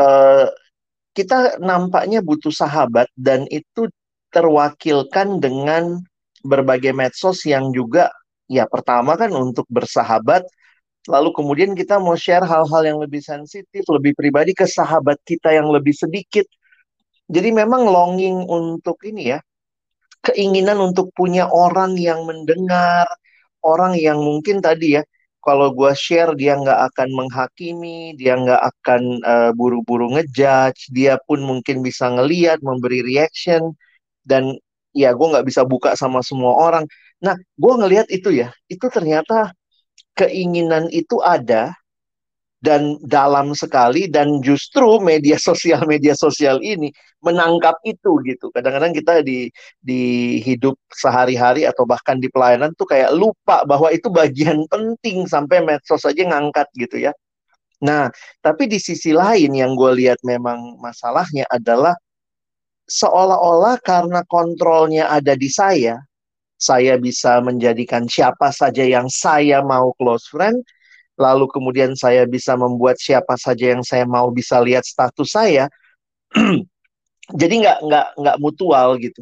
uh, 0.00 0.48
kita 1.12 1.60
nampaknya 1.60 2.24
butuh 2.24 2.52
sahabat 2.52 3.08
dan 3.14 3.44
itu 3.52 3.92
terwakilkan 4.34 5.38
dengan 5.38 6.02
berbagai 6.42 6.90
medsos 6.90 7.46
yang 7.46 7.70
juga 7.70 8.10
ya 8.50 8.66
pertama 8.66 9.14
kan 9.14 9.30
untuk 9.32 9.64
bersahabat 9.70 10.44
lalu 11.08 11.30
kemudian 11.36 11.72
kita 11.76 12.00
mau 12.00 12.16
share 12.16 12.44
hal-hal 12.44 12.82
yang 12.84 12.98
lebih 13.00 13.20
sensitif, 13.20 13.84
lebih 13.92 14.16
pribadi 14.16 14.56
ke 14.56 14.64
sahabat 14.64 15.20
kita 15.24 15.52
yang 15.52 15.68
lebih 15.68 15.92
sedikit. 15.92 16.48
Jadi 17.28 17.52
memang 17.52 17.88
longing 17.88 18.48
untuk 18.48 19.00
ini 19.04 19.36
ya, 19.36 19.38
keinginan 20.24 20.80
untuk 20.80 21.12
punya 21.12 21.48
orang 21.48 21.96
yang 22.00 22.24
mendengar, 22.24 23.08
orang 23.64 23.96
yang 23.96 24.20
mungkin 24.20 24.64
tadi 24.64 25.00
ya, 25.00 25.02
kalau 25.44 25.76
gue 25.76 25.92
share 25.92 26.32
dia 26.36 26.56
nggak 26.56 26.80
akan 26.92 27.08
menghakimi, 27.12 28.16
dia 28.16 28.40
nggak 28.40 28.60
akan 28.64 29.02
uh, 29.24 29.50
buru-buru 29.52 30.08
ngejudge, 30.16 30.88
dia 30.88 31.20
pun 31.28 31.44
mungkin 31.44 31.84
bisa 31.84 32.08
ngeliat, 32.08 32.64
memberi 32.64 33.04
reaction, 33.04 33.76
dan 34.24 34.56
ya 34.96 35.12
gue 35.12 35.26
nggak 35.26 35.46
bisa 35.46 35.62
buka 35.66 35.94
sama 35.94 36.20
semua 36.24 36.56
orang. 36.56 36.84
Nah, 37.20 37.36
gue 37.36 37.72
ngelihat 37.80 38.08
itu 38.10 38.32
ya, 38.34 38.52
itu 38.68 38.86
ternyata 38.88 39.52
keinginan 40.18 40.88
itu 40.90 41.18
ada 41.20 41.74
dan 42.64 42.96
dalam 43.04 43.52
sekali 43.52 44.08
dan 44.08 44.40
justru 44.40 44.96
media 45.04 45.36
sosial 45.48 45.84
media 45.84 46.16
sosial 46.16 46.64
ini 46.64 46.88
menangkap 47.20 47.76
itu 47.84 48.20
gitu. 48.24 48.48
Kadang-kadang 48.54 48.96
kita 48.96 49.20
di 49.20 49.52
di 49.84 50.02
hidup 50.40 50.76
sehari-hari 50.88 51.68
atau 51.68 51.84
bahkan 51.84 52.16
di 52.16 52.32
pelayanan 52.32 52.72
tuh 52.76 52.88
kayak 52.88 53.12
lupa 53.12 53.68
bahwa 53.68 53.92
itu 53.92 54.08
bagian 54.08 54.64
penting 54.72 55.28
sampai 55.28 55.60
medsos 55.60 56.08
aja 56.08 56.24
ngangkat 56.24 56.68
gitu 56.80 57.04
ya. 57.04 57.12
Nah, 57.84 58.08
tapi 58.40 58.64
di 58.64 58.80
sisi 58.80 59.12
lain 59.12 59.52
yang 59.52 59.76
gue 59.76 59.92
lihat 60.00 60.24
memang 60.24 60.80
masalahnya 60.80 61.44
adalah 61.52 61.92
seolah-olah 62.88 63.80
karena 63.80 64.20
kontrolnya 64.28 65.08
ada 65.08 65.32
di 65.36 65.48
saya, 65.48 66.00
saya 66.54 66.96
bisa 66.96 67.40
menjadikan 67.44 68.08
siapa 68.08 68.48
saja 68.52 68.84
yang 68.84 69.08
saya 69.08 69.60
mau 69.64 69.92
close 69.96 70.28
friend, 70.28 70.60
lalu 71.20 71.48
kemudian 71.50 71.92
saya 71.94 72.24
bisa 72.24 72.56
membuat 72.56 72.96
siapa 73.00 73.36
saja 73.36 73.76
yang 73.76 73.84
saya 73.84 74.04
mau 74.08 74.30
bisa 74.32 74.60
lihat 74.60 74.84
status 74.84 75.28
saya. 75.32 75.68
jadi 77.40 77.54
nggak 77.62 77.78
nggak 77.88 78.06
nggak 78.20 78.36
mutual 78.40 78.96
gitu. 79.00 79.20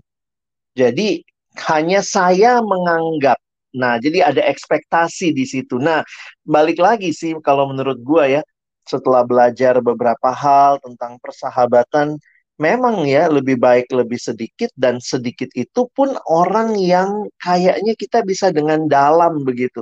Jadi 0.75 1.23
hanya 1.69 2.01
saya 2.01 2.65
menganggap. 2.65 3.37
Nah, 3.73 3.97
jadi 3.97 4.29
ada 4.29 4.43
ekspektasi 4.45 5.33
di 5.33 5.45
situ. 5.49 5.81
Nah, 5.81 6.05
balik 6.45 6.81
lagi 6.81 7.13
sih 7.13 7.33
kalau 7.41 7.73
menurut 7.73 8.01
gua 8.05 8.29
ya, 8.29 8.43
setelah 8.85 9.25
belajar 9.25 9.81
beberapa 9.81 10.29
hal 10.33 10.81
tentang 10.85 11.17
persahabatan, 11.21 12.17
memang 12.61 13.09
ya 13.09 13.31
lebih 13.33 13.57
baik 13.57 13.89
lebih 13.93 14.21
sedikit 14.21 14.69
dan 14.77 15.01
sedikit 15.01 15.49
itu 15.57 15.89
pun 15.97 16.13
orang 16.29 16.77
yang 16.77 17.29
kayaknya 17.41 17.97
kita 17.97 18.21
bisa 18.27 18.53
dengan 18.53 18.85
dalam 18.91 19.45
begitu. 19.47 19.81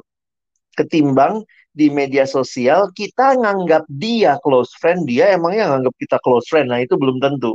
Ketimbang 0.78 1.42
di 1.70 1.90
media 1.90 2.26
sosial 2.26 2.90
kita 2.94 3.38
nganggap 3.38 3.86
dia 3.90 4.38
close 4.42 4.74
friend, 4.78 5.06
dia 5.06 5.30
emangnya 5.34 5.70
nganggap 5.70 5.94
kita 5.98 6.16
close 6.22 6.46
friend. 6.50 6.70
Nah, 6.70 6.82
itu 6.82 6.94
belum 6.98 7.22
tentu. 7.22 7.54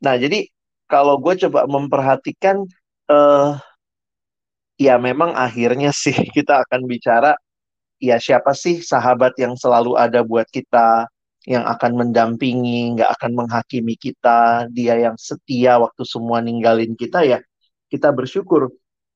Nah, 0.00 0.16
jadi 0.16 0.48
kalau 0.88 1.20
gue 1.20 1.36
coba 1.46 1.68
memperhatikan, 1.68 2.64
uh, 3.12 3.60
ya 4.80 4.96
memang 4.96 5.36
akhirnya 5.36 5.92
sih 6.02 6.16
kita 6.32 6.64
akan 6.66 6.88
bicara, 6.88 7.36
ya 8.00 8.16
siapa 8.16 8.56
sih 8.56 8.80
sahabat 8.80 9.36
yang 9.36 9.54
selalu 9.56 9.96
ada 10.00 10.24
buat 10.24 10.48
kita, 10.48 11.08
yang 11.48 11.64
akan 11.64 11.96
mendampingi, 11.96 12.96
nggak 12.96 13.10
akan 13.16 13.32
menghakimi 13.32 13.96
kita, 13.96 14.68
dia 14.68 15.00
yang 15.00 15.16
setia 15.16 15.80
waktu 15.80 16.04
semua 16.04 16.44
ninggalin 16.44 16.92
kita 16.92 17.24
ya, 17.24 17.38
kita 17.88 18.12
bersyukur 18.12 18.68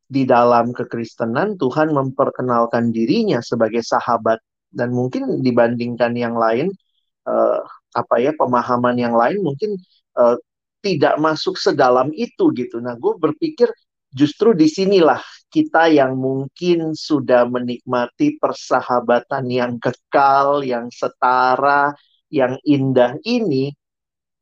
di 0.09 0.25
dalam 0.25 0.73
kekristenan 0.73 1.57
Tuhan 1.61 1.93
memperkenalkan 1.93 2.93
dirinya 2.93 3.41
sebagai 3.45 3.85
sahabat 3.85 4.41
dan 4.73 4.93
mungkin 4.93 5.41
dibandingkan 5.41 6.13
yang 6.17 6.37
lain 6.37 6.73
uh, 7.29 7.61
apa 7.95 8.15
ya 8.21 8.33
pemahaman 8.37 8.97
yang 8.99 9.15
lain 9.17 9.41
mungkin 9.41 9.79
uh, 10.19 10.37
tidak 10.85 11.17
masuk 11.17 11.57
sedalam 11.57 12.13
itu 12.13 12.53
gitu. 12.53 12.77
Nah, 12.85 12.93
gue 13.01 13.17
berpikir 13.17 13.73
justru 14.13 14.53
di 14.53 14.69
sinilah 14.69 15.19
kita 15.49 15.89
yang 15.89 16.19
mungkin 16.19 16.93
sudah 16.93 17.49
menikmati 17.49 18.37
persahabatan 18.37 19.49
yang 19.49 19.81
kekal, 19.81 20.61
yang 20.61 20.93
setara, 20.93 21.97
yang 22.35 22.59
indah 22.67 23.15
ini, 23.23 23.71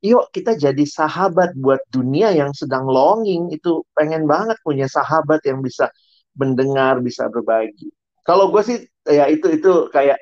yuk 0.01 0.33
kita 0.33 0.57
jadi 0.57 0.83
sahabat 0.83 1.53
buat 1.61 1.85
dunia 1.93 2.33
yang 2.33 2.51
sedang 2.57 2.89
longing 2.89 3.53
itu 3.53 3.85
pengen 3.93 4.25
banget 4.25 4.57
punya 4.65 4.89
sahabat 4.89 5.45
yang 5.45 5.61
bisa 5.61 5.93
mendengar, 6.35 6.99
bisa 7.05 7.29
berbagi. 7.29 7.93
Kalau 8.25 8.49
gue 8.49 8.63
sih 8.65 8.79
ya 9.05 9.29
itu 9.29 9.53
itu 9.53 9.93
kayak 9.93 10.17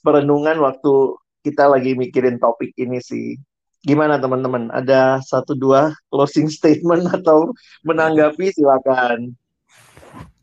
perenungan 0.00 0.58
waktu 0.64 1.14
kita 1.44 1.68
lagi 1.70 1.92
mikirin 1.94 2.40
topik 2.40 2.72
ini 2.80 2.98
sih. 2.98 3.36
Gimana 3.80 4.20
teman-teman? 4.20 4.68
Ada 4.72 5.24
satu 5.24 5.56
dua 5.56 5.92
closing 6.12 6.50
statement 6.50 7.08
atau 7.16 7.52
menanggapi 7.86 8.52
silakan. 8.52 9.32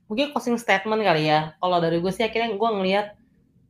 Mungkin 0.08 0.32
closing 0.32 0.58
statement 0.58 1.04
kali 1.04 1.28
ya. 1.28 1.54
Kalau 1.60 1.78
dari 1.84 2.00
gue 2.00 2.12
sih 2.16 2.24
akhirnya 2.24 2.56
gue 2.56 2.70
ngelihat 2.72 3.08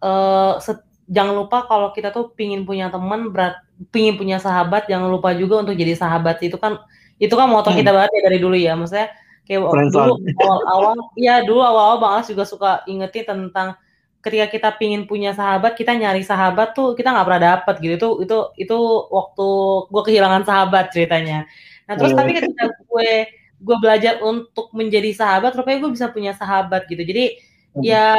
uh, 0.05 0.61
jangan 1.07 1.33
lupa 1.33 1.65
kalau 1.65 1.95
kita 1.95 2.11
tuh 2.11 2.35
pingin 2.35 2.67
punya 2.67 2.91
teman, 2.91 3.31
berat, 3.31 3.63
pingin 3.89 4.19
punya 4.19 4.37
sahabat, 4.37 4.85
jangan 4.91 5.07
lupa 5.07 5.31
juga 5.33 5.63
untuk 5.63 5.75
jadi 5.75 5.95
sahabat. 5.95 6.43
Itu 6.43 6.59
kan 6.59 6.79
itu 7.17 7.33
kan 7.33 7.47
moto 7.49 7.71
hmm. 7.71 7.79
kita 7.79 7.91
banget 7.95 8.11
ya 8.13 8.21
dari 8.27 8.39
dulu 8.39 8.55
ya. 8.59 8.75
Maksudnya 8.75 9.09
kayak 9.47 9.61
Friends 9.63 9.93
dulu 9.95 10.13
awal-awal, 10.43 10.95
iya 11.15 11.41
dulu 11.41 11.63
awal-awal 11.63 11.97
Bang 12.03 12.23
juga 12.27 12.43
suka 12.43 12.71
ingetin 12.85 13.23
tentang 13.23 13.79
ketika 14.27 14.47
kita 14.51 14.69
pingin 14.75 15.07
punya 15.07 15.31
sahabat 15.31 15.77
kita 15.79 15.95
nyari 15.95 16.19
sahabat 16.19 16.75
tuh 16.75 16.97
kita 16.99 17.15
nggak 17.15 17.25
pernah 17.25 17.43
dapet 17.55 17.75
gitu 17.79 17.93
itu 17.95 18.09
itu 18.27 18.37
itu 18.59 18.77
waktu 19.07 19.47
gue 19.87 20.03
kehilangan 20.03 20.43
sahabat 20.43 20.91
ceritanya 20.91 21.47
nah 21.87 21.95
terus 21.95 22.11
oh. 22.11 22.17
tapi 22.19 22.35
ketika 22.35 22.67
gue 22.67 23.09
gue 23.57 23.77
belajar 23.79 24.19
untuk 24.21 24.69
menjadi 24.75 25.15
sahabat 25.15 25.55
rupanya 25.55 25.79
gue 25.87 25.91
bisa 25.95 26.07
punya 26.11 26.35
sahabat 26.35 26.85
gitu 26.91 27.01
jadi 27.07 27.39
hmm. 27.39 27.56
Ya 27.83 28.15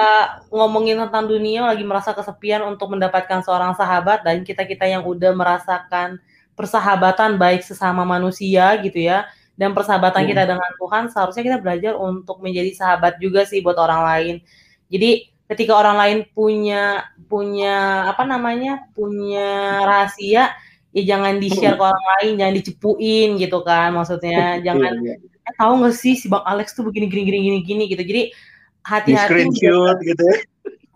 ngomongin 0.53 0.99
tentang 1.09 1.27
dunia 1.27 1.67
lagi 1.67 1.83
merasa 1.83 2.15
kesepian 2.15 2.63
untuk 2.67 2.93
mendapatkan 2.95 3.43
seorang 3.43 3.75
sahabat 3.75 4.23
dan 4.23 4.47
kita 4.47 4.67
kita 4.69 4.87
yang 4.87 5.03
udah 5.03 5.35
merasakan 5.35 6.21
persahabatan 6.59 7.39
baik 7.39 7.63
sesama 7.63 8.03
manusia 8.03 8.75
gitu 8.83 8.99
ya 8.99 9.31
dan 9.59 9.75
persahabatan 9.75 10.23
hmm. 10.23 10.31
kita 10.31 10.43
dengan 10.47 10.71
Tuhan 10.79 11.05
seharusnya 11.11 11.43
kita 11.43 11.59
belajar 11.59 11.93
untuk 11.99 12.39
menjadi 12.39 12.71
sahabat 12.79 13.19
juga 13.19 13.43
sih 13.43 13.59
buat 13.59 13.75
orang 13.75 14.03
lain. 14.07 14.35
Jadi 14.87 15.35
ketika 15.51 15.75
orang 15.75 15.97
lain 15.99 16.19
punya 16.31 17.11
punya 17.27 18.07
apa 18.07 18.23
namanya 18.23 18.87
punya 18.95 19.83
rahasia 19.83 20.55
ya 20.95 21.03
jangan 21.05 21.43
di 21.43 21.49
share 21.51 21.75
ke 21.75 21.83
orang 21.83 22.07
lain 22.17 22.33
jangan 22.39 22.55
dicepuin 22.55 23.29
gitu 23.43 23.59
kan 23.67 23.91
maksudnya. 23.91 24.63
Jangan 24.63 24.95
iya, 25.03 25.19
iya. 25.19 25.51
eh, 25.51 25.55
tahu 25.59 25.83
nggak 25.83 25.95
sih 25.99 26.15
si 26.15 26.31
bang 26.31 26.47
Alex 26.47 26.79
tuh 26.79 26.87
begini 26.87 27.11
gini 27.11 27.23
gini 27.27 27.39
gini 27.43 27.59
gini 27.67 27.85
gitu. 27.91 28.03
Jadi 28.07 28.23
hati-hati 28.89 29.29
screenshot 29.29 29.97
gitu. 30.01 30.23
ya? 30.25 30.37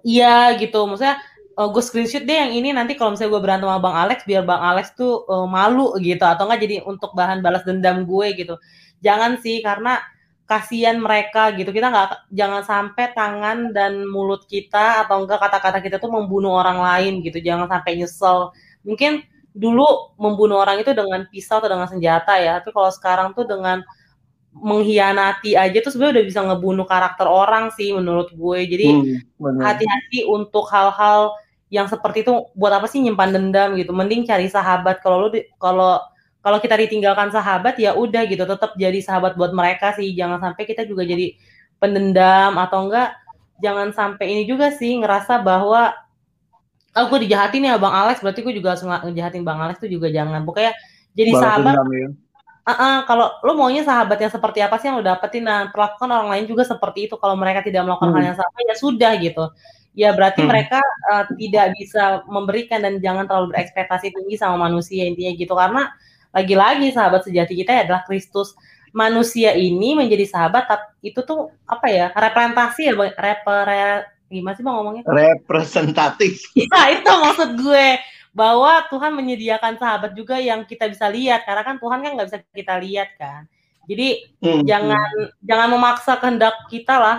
Iya 0.02 0.36
gitu. 0.58 0.80
Maksudnya 0.88 1.20
uh, 1.60 1.68
gue 1.68 1.82
screenshot 1.84 2.24
deh 2.24 2.36
yang 2.36 2.52
ini 2.52 2.72
nanti 2.72 2.96
kalau 2.96 3.12
misalnya 3.12 3.36
gue 3.36 3.42
berantem 3.44 3.68
sama 3.68 3.80
bang 3.84 3.96
Alex 4.08 4.18
biar 4.24 4.42
bang 4.48 4.62
Alex 4.62 4.86
tuh 4.96 5.28
uh, 5.28 5.44
malu 5.44 5.92
gitu 6.00 6.24
atau 6.24 6.48
enggak 6.48 6.60
jadi 6.64 6.76
untuk 6.88 7.12
bahan 7.12 7.44
balas 7.44 7.62
dendam 7.68 8.08
gue 8.08 8.26
gitu. 8.34 8.54
Jangan 9.04 9.38
sih 9.44 9.60
karena 9.60 10.00
kasihan 10.48 10.98
mereka 10.98 11.52
gitu. 11.54 11.70
Kita 11.70 11.92
nggak 11.92 12.32
jangan 12.32 12.62
sampai 12.64 13.04
tangan 13.12 13.58
dan 13.76 14.08
mulut 14.08 14.44
kita 14.48 15.04
atau 15.04 15.24
enggak 15.24 15.40
kata-kata 15.40 15.78
kita 15.84 15.96
tuh 16.00 16.10
membunuh 16.10 16.56
orang 16.56 16.80
lain 16.80 17.20
gitu. 17.20 17.38
Jangan 17.38 17.68
sampai 17.68 18.00
nyesel. 18.00 18.50
Mungkin 18.82 19.22
dulu 19.52 20.16
membunuh 20.16 20.64
orang 20.64 20.80
itu 20.80 20.96
dengan 20.96 21.28
pisau 21.28 21.60
atau 21.60 21.68
dengan 21.68 21.88
senjata 21.88 22.40
ya. 22.40 22.58
Tapi 22.60 22.72
kalau 22.72 22.90
sekarang 22.90 23.28
tuh 23.36 23.44
dengan 23.44 23.84
mengkhianati 24.52 25.56
aja 25.56 25.80
tuh 25.80 25.96
sebenarnya 25.96 26.20
udah 26.20 26.26
bisa 26.28 26.40
ngebunuh 26.44 26.84
karakter 26.84 27.24
orang 27.24 27.72
sih 27.72 27.96
menurut 27.96 28.28
gue. 28.36 28.60
Jadi 28.68 28.88
hmm, 28.92 29.58
hati-hati 29.64 30.28
hmm, 30.28 30.36
untuk 30.36 30.68
hal-hal 30.68 31.32
yang 31.72 31.88
seperti 31.88 32.20
itu. 32.20 32.32
Buat 32.52 32.80
apa 32.80 32.86
sih 32.86 33.00
nyimpan 33.00 33.32
dendam 33.32 33.74
gitu? 33.80 33.96
Mending 33.96 34.28
cari 34.28 34.52
sahabat. 34.52 35.00
Kalau 35.00 35.26
lu 35.26 35.28
kalau 35.56 36.04
kalau 36.44 36.58
kita 36.60 36.76
ditinggalkan 36.76 37.32
sahabat 37.32 37.80
ya 37.80 37.96
udah 37.96 38.28
gitu. 38.28 38.44
Tetap 38.44 38.76
jadi 38.76 39.00
sahabat 39.00 39.40
buat 39.40 39.56
mereka 39.56 39.96
sih. 39.96 40.12
Jangan 40.12 40.38
sampai 40.38 40.62
kita 40.68 40.84
juga 40.84 41.08
jadi 41.08 41.32
pendendam 41.80 42.60
atau 42.60 42.86
enggak. 42.86 43.16
Jangan 43.64 43.96
sampai 43.96 44.36
ini 44.36 44.42
juga 44.44 44.68
sih 44.74 45.00
ngerasa 45.00 45.40
bahwa 45.40 45.96
oh 46.92 47.04
gue 47.08 47.24
dijahatin 47.24 47.72
ya 47.72 47.80
bang 47.80 47.94
Alex. 47.94 48.20
Berarti 48.20 48.44
gue 48.44 48.52
juga 48.52 48.76
ngejahatin 48.76 49.40
bang 49.40 49.58
Alex 49.64 49.80
tuh 49.80 49.88
juga 49.88 50.12
jangan. 50.12 50.44
Pokoknya 50.44 50.76
jadi 51.16 51.30
Balas 51.32 51.40
sahabat 51.40 51.74
ya. 51.88 52.08
Uh 52.62 52.70
-uh, 52.70 52.96
kalau 53.06 53.26
lo 53.42 53.52
maunya 53.58 53.82
sahabat 53.82 54.18
yang 54.22 54.32
seperti 54.32 54.62
apa 54.62 54.78
sih 54.78 54.90
yang 54.90 54.98
lo 54.98 55.04
dapetin 55.04 55.46
nah 55.46 55.68
perlakukan 55.70 56.08
orang 56.10 56.28
lain 56.32 56.44
juga 56.46 56.62
seperti 56.62 57.10
itu 57.10 57.14
kalau 57.18 57.34
mereka 57.34 57.62
tidak 57.62 57.82
melakukan 57.86 58.10
hmm. 58.10 58.16
hal 58.18 58.24
yang 58.32 58.38
sama 58.38 58.58
ya 58.62 58.74
sudah 58.78 59.12
gitu 59.18 59.44
ya 59.92 60.08
berarti 60.16 60.40
hmm. 60.40 60.48
mereka 60.48 60.80
uh, 61.12 61.24
tidak 61.36 61.66
bisa 61.76 62.24
memberikan 62.30 62.80
dan 62.80 63.02
jangan 63.02 63.28
terlalu 63.28 63.52
berekspektasi 63.52 64.14
tinggi 64.14 64.40
sama 64.40 64.70
manusia 64.70 65.04
intinya 65.04 65.32
gitu 65.36 65.52
karena 65.52 65.92
lagi-lagi 66.32 66.88
sahabat 66.90 67.28
sejati 67.28 67.52
kita 67.54 67.84
adalah 67.86 68.02
Kristus. 68.08 68.56
Manusia 68.92 69.56
ini 69.56 69.96
menjadi 69.96 70.28
sahabat 70.28 70.68
itu 71.00 71.20
tuh 71.24 71.48
apa 71.64 71.88
ya? 71.88 72.12
Representasi 72.12 72.92
ya, 72.92 72.92
repre 72.96 74.04
gimana 74.32 74.56
sih 74.56 74.64
Bang 74.64 74.80
ngomongnya? 74.80 75.04
Representatif. 75.08 76.40
Iya, 76.56 77.00
itu 77.00 77.08
maksud 77.08 77.50
gue 77.60 77.86
bahwa 78.32 78.80
Tuhan 78.88 79.12
menyediakan 79.12 79.76
sahabat 79.76 80.16
juga 80.16 80.40
yang 80.40 80.64
kita 80.64 80.88
bisa 80.88 81.06
lihat 81.12 81.44
karena 81.44 81.62
kan 81.62 81.76
Tuhan 81.76 82.00
kan 82.00 82.10
nggak 82.16 82.28
bisa 82.32 82.38
kita 82.52 82.74
lihat 82.80 83.08
kan. 83.20 83.44
Jadi 83.84 84.08
hmm. 84.40 84.64
jangan 84.64 85.10
jangan 85.44 85.68
memaksa 85.68 86.12
kehendak 86.16 86.56
kita 86.72 86.96
lah 86.96 87.18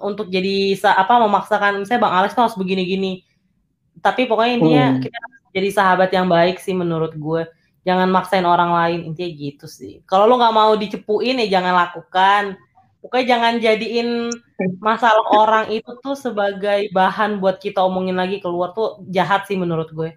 untuk 0.00 0.32
jadi 0.32 0.74
apa 0.96 1.14
memaksakan 1.28 1.84
misalnya 1.84 2.02
Bang 2.08 2.14
Alex 2.16 2.32
tuh 2.32 2.42
harus 2.48 2.56
begini-gini. 2.56 3.22
Tapi 4.00 4.24
pokoknya 4.24 4.52
intinya 4.56 4.86
hmm. 4.96 5.00
kita 5.04 5.18
jadi 5.52 5.68
sahabat 5.70 6.10
yang 6.14 6.26
baik 6.30 6.56
sih 6.62 6.72
menurut 6.72 7.12
gue 7.12 7.42
jangan 7.84 8.08
maksain 8.12 8.44
orang 8.44 8.70
lain 8.70 9.00
intinya 9.08 9.30
gitu 9.34 9.66
sih 9.66 10.04
kalau 10.04 10.28
lo 10.28 10.36
nggak 10.36 10.56
mau 10.56 10.72
dicepuin 10.76 11.40
ya 11.42 11.60
jangan 11.60 11.74
lakukan 11.74 12.42
pokoknya 13.00 13.26
jangan 13.26 13.54
jadiin 13.58 14.08
masalah 14.78 15.24
orang 15.32 15.72
itu 15.72 15.88
tuh 16.04 16.12
sebagai 16.12 16.92
bahan 16.92 17.40
buat 17.40 17.56
kita 17.56 17.80
omongin 17.80 18.20
lagi 18.20 18.38
keluar 18.38 18.76
tuh 18.76 19.00
jahat 19.08 19.48
sih 19.48 19.56
menurut 19.56 19.88
gue 19.90 20.12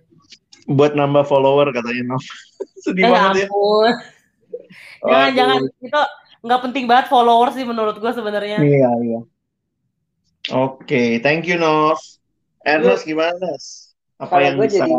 buat 0.69 0.95
nambah 0.95 1.27
follower 1.27 1.71
katanya 1.75 2.15
Nov 2.15 2.23
sedih 2.83 3.05
eh, 3.07 3.11
banget 3.11 3.35
ya. 3.35 3.47
jangan 5.03 5.31
jangan. 5.35 5.59
Itu 5.83 6.01
nggak 6.43 6.61
penting 6.69 6.85
banget 6.87 7.07
follower 7.07 7.49
sih 7.51 7.63
menurut 7.67 7.95
gue 7.99 8.11
sebenarnya. 8.11 8.59
Iya 8.63 8.91
iya. 9.03 9.19
Oke 10.51 10.83
okay, 10.83 11.07
thank 11.23 11.47
you 11.47 11.55
Nov 11.55 11.99
Ernest 12.63 13.03
gimana 13.03 13.55
apa 14.19 14.35
yang 14.39 14.55
bisa 14.59 14.87
jadi 14.87 14.95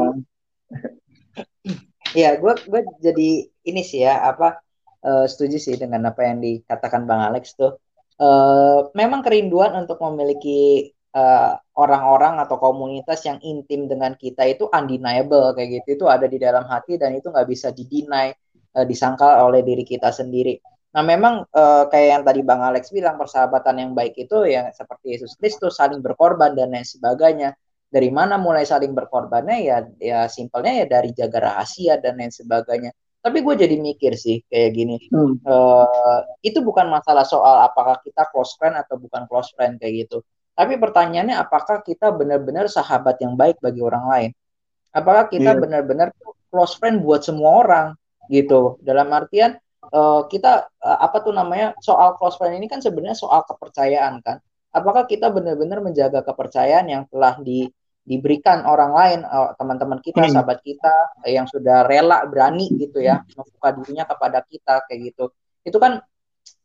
Iya, 2.15 2.39
gue 2.39 2.53
gue 2.71 2.81
jadi 3.03 3.31
ini 3.67 3.83
sih 3.83 4.07
ya 4.07 4.23
apa 4.23 4.63
uh, 5.03 5.27
setuju 5.27 5.59
sih 5.59 5.75
dengan 5.75 6.15
apa 6.15 6.23
yang 6.23 6.39
dikatakan 6.39 7.11
Bang 7.11 7.27
Alex 7.27 7.59
tuh. 7.59 7.75
Uh, 8.15 8.95
memang 8.95 9.27
kerinduan 9.27 9.75
untuk 9.75 9.99
memiliki 9.99 10.95
eh, 10.95 11.53
orang-orang 11.75 12.39
atau 12.39 12.57
komunitas 12.59 13.27
yang 13.27 13.43
intim 13.43 13.91
dengan 13.91 14.15
kita 14.15 14.47
itu 14.47 14.71
undeniable 14.71 15.51
kayak 15.59 15.83
gitu 15.83 15.99
itu 15.99 16.05
ada 16.07 16.27
di 16.31 16.39
dalam 16.39 16.63
hati 16.71 16.95
dan 16.95 17.19
itu 17.19 17.35
nggak 17.35 17.49
bisa 17.51 17.75
didinai 17.75 18.31
uh, 18.79 18.87
disangkal 18.87 19.51
oleh 19.51 19.63
diri 19.67 19.83
kita 19.83 20.15
sendiri. 20.15 20.59
Nah, 20.95 21.03
memang 21.03 21.43
uh, 21.51 21.91
kayak 21.91 22.09
yang 22.15 22.23
tadi 22.23 22.41
Bang 22.47 22.63
Alex 22.63 22.95
bilang 22.95 23.19
persahabatan 23.19 23.83
yang 23.83 23.91
baik 23.99 24.15
itu 24.15 24.47
yang 24.47 24.71
seperti 24.71 25.19
Yesus 25.19 25.35
Kristus 25.35 25.83
saling 25.83 25.99
berkorban 25.99 26.55
dan 26.55 26.71
lain 26.71 26.87
sebagainya. 26.87 27.59
Dari 27.91 28.11
mana 28.11 28.39
mulai 28.39 28.67
saling 28.67 28.91
berkorbannya 28.91 29.59
ya 29.63 29.79
ya 29.99 30.27
simpelnya 30.27 30.83
ya 30.83 30.87
dari 30.87 31.11
jaga 31.15 31.51
rahasia 31.51 31.99
dan 31.99 32.19
lain 32.19 32.31
sebagainya. 32.31 32.95
Tapi 33.23 33.41
gue 33.43 33.55
jadi 33.57 33.75
mikir 33.81 34.15
sih 34.21 34.45
kayak 34.47 34.71
gini, 34.77 34.97
hmm. 35.09 35.49
uh, 35.49 36.21
itu 36.45 36.61
bukan 36.61 36.93
masalah 36.93 37.25
soal 37.25 37.65
apakah 37.65 37.97
kita 38.05 38.29
close 38.29 38.53
friend 38.61 38.77
atau 38.77 39.01
bukan 39.01 39.25
close 39.25 39.49
friend 39.57 39.81
kayak 39.81 40.07
gitu. 40.07 40.21
Tapi 40.55 40.79
pertanyaannya 40.79 41.35
apakah 41.35 41.83
kita 41.83 42.15
benar-benar 42.15 42.71
sahabat 42.71 43.19
yang 43.19 43.35
baik 43.35 43.59
bagi 43.59 43.83
orang 43.83 44.05
lain? 44.07 44.31
Apakah 44.95 45.27
kita 45.27 45.59
yeah. 45.59 45.61
benar-benar 45.61 46.15
close 46.49 46.79
friend 46.79 47.03
buat 47.03 47.27
semua 47.27 47.67
orang 47.67 47.87
gitu? 48.31 48.79
Dalam 48.79 49.11
artian 49.11 49.59
uh, 49.91 50.31
kita 50.31 50.71
uh, 50.79 50.99
apa 51.03 51.27
tuh 51.27 51.35
namanya 51.35 51.75
soal 51.83 52.15
close 52.15 52.39
friend 52.39 52.55
ini 52.55 52.71
kan 52.71 52.79
sebenarnya 52.79 53.19
soal 53.19 53.43
kepercayaan 53.43 54.23
kan? 54.23 54.39
Apakah 54.71 55.11
kita 55.11 55.31
benar-benar 55.35 55.83
menjaga 55.83 56.23
kepercayaan 56.23 56.87
yang 56.87 57.03
telah 57.11 57.35
di 57.43 57.67
diberikan 58.05 58.69
orang 58.69 58.93
lain 58.93 59.21
uh, 59.25 59.57
teman-teman 59.57 59.97
kita 60.05 60.29
hmm. 60.29 60.33
sahabat 60.37 60.61
kita 60.61 60.93
yang 61.25 61.49
sudah 61.49 61.89
rela 61.89 62.29
berani 62.29 62.69
gitu 62.77 63.01
ya 63.01 63.25
membuka 63.33 63.73
dirinya 63.81 64.05
kepada 64.05 64.45
kita 64.45 64.85
kayak 64.85 65.01
gitu 65.09 65.33
itu 65.65 65.79
kan 65.81 66.05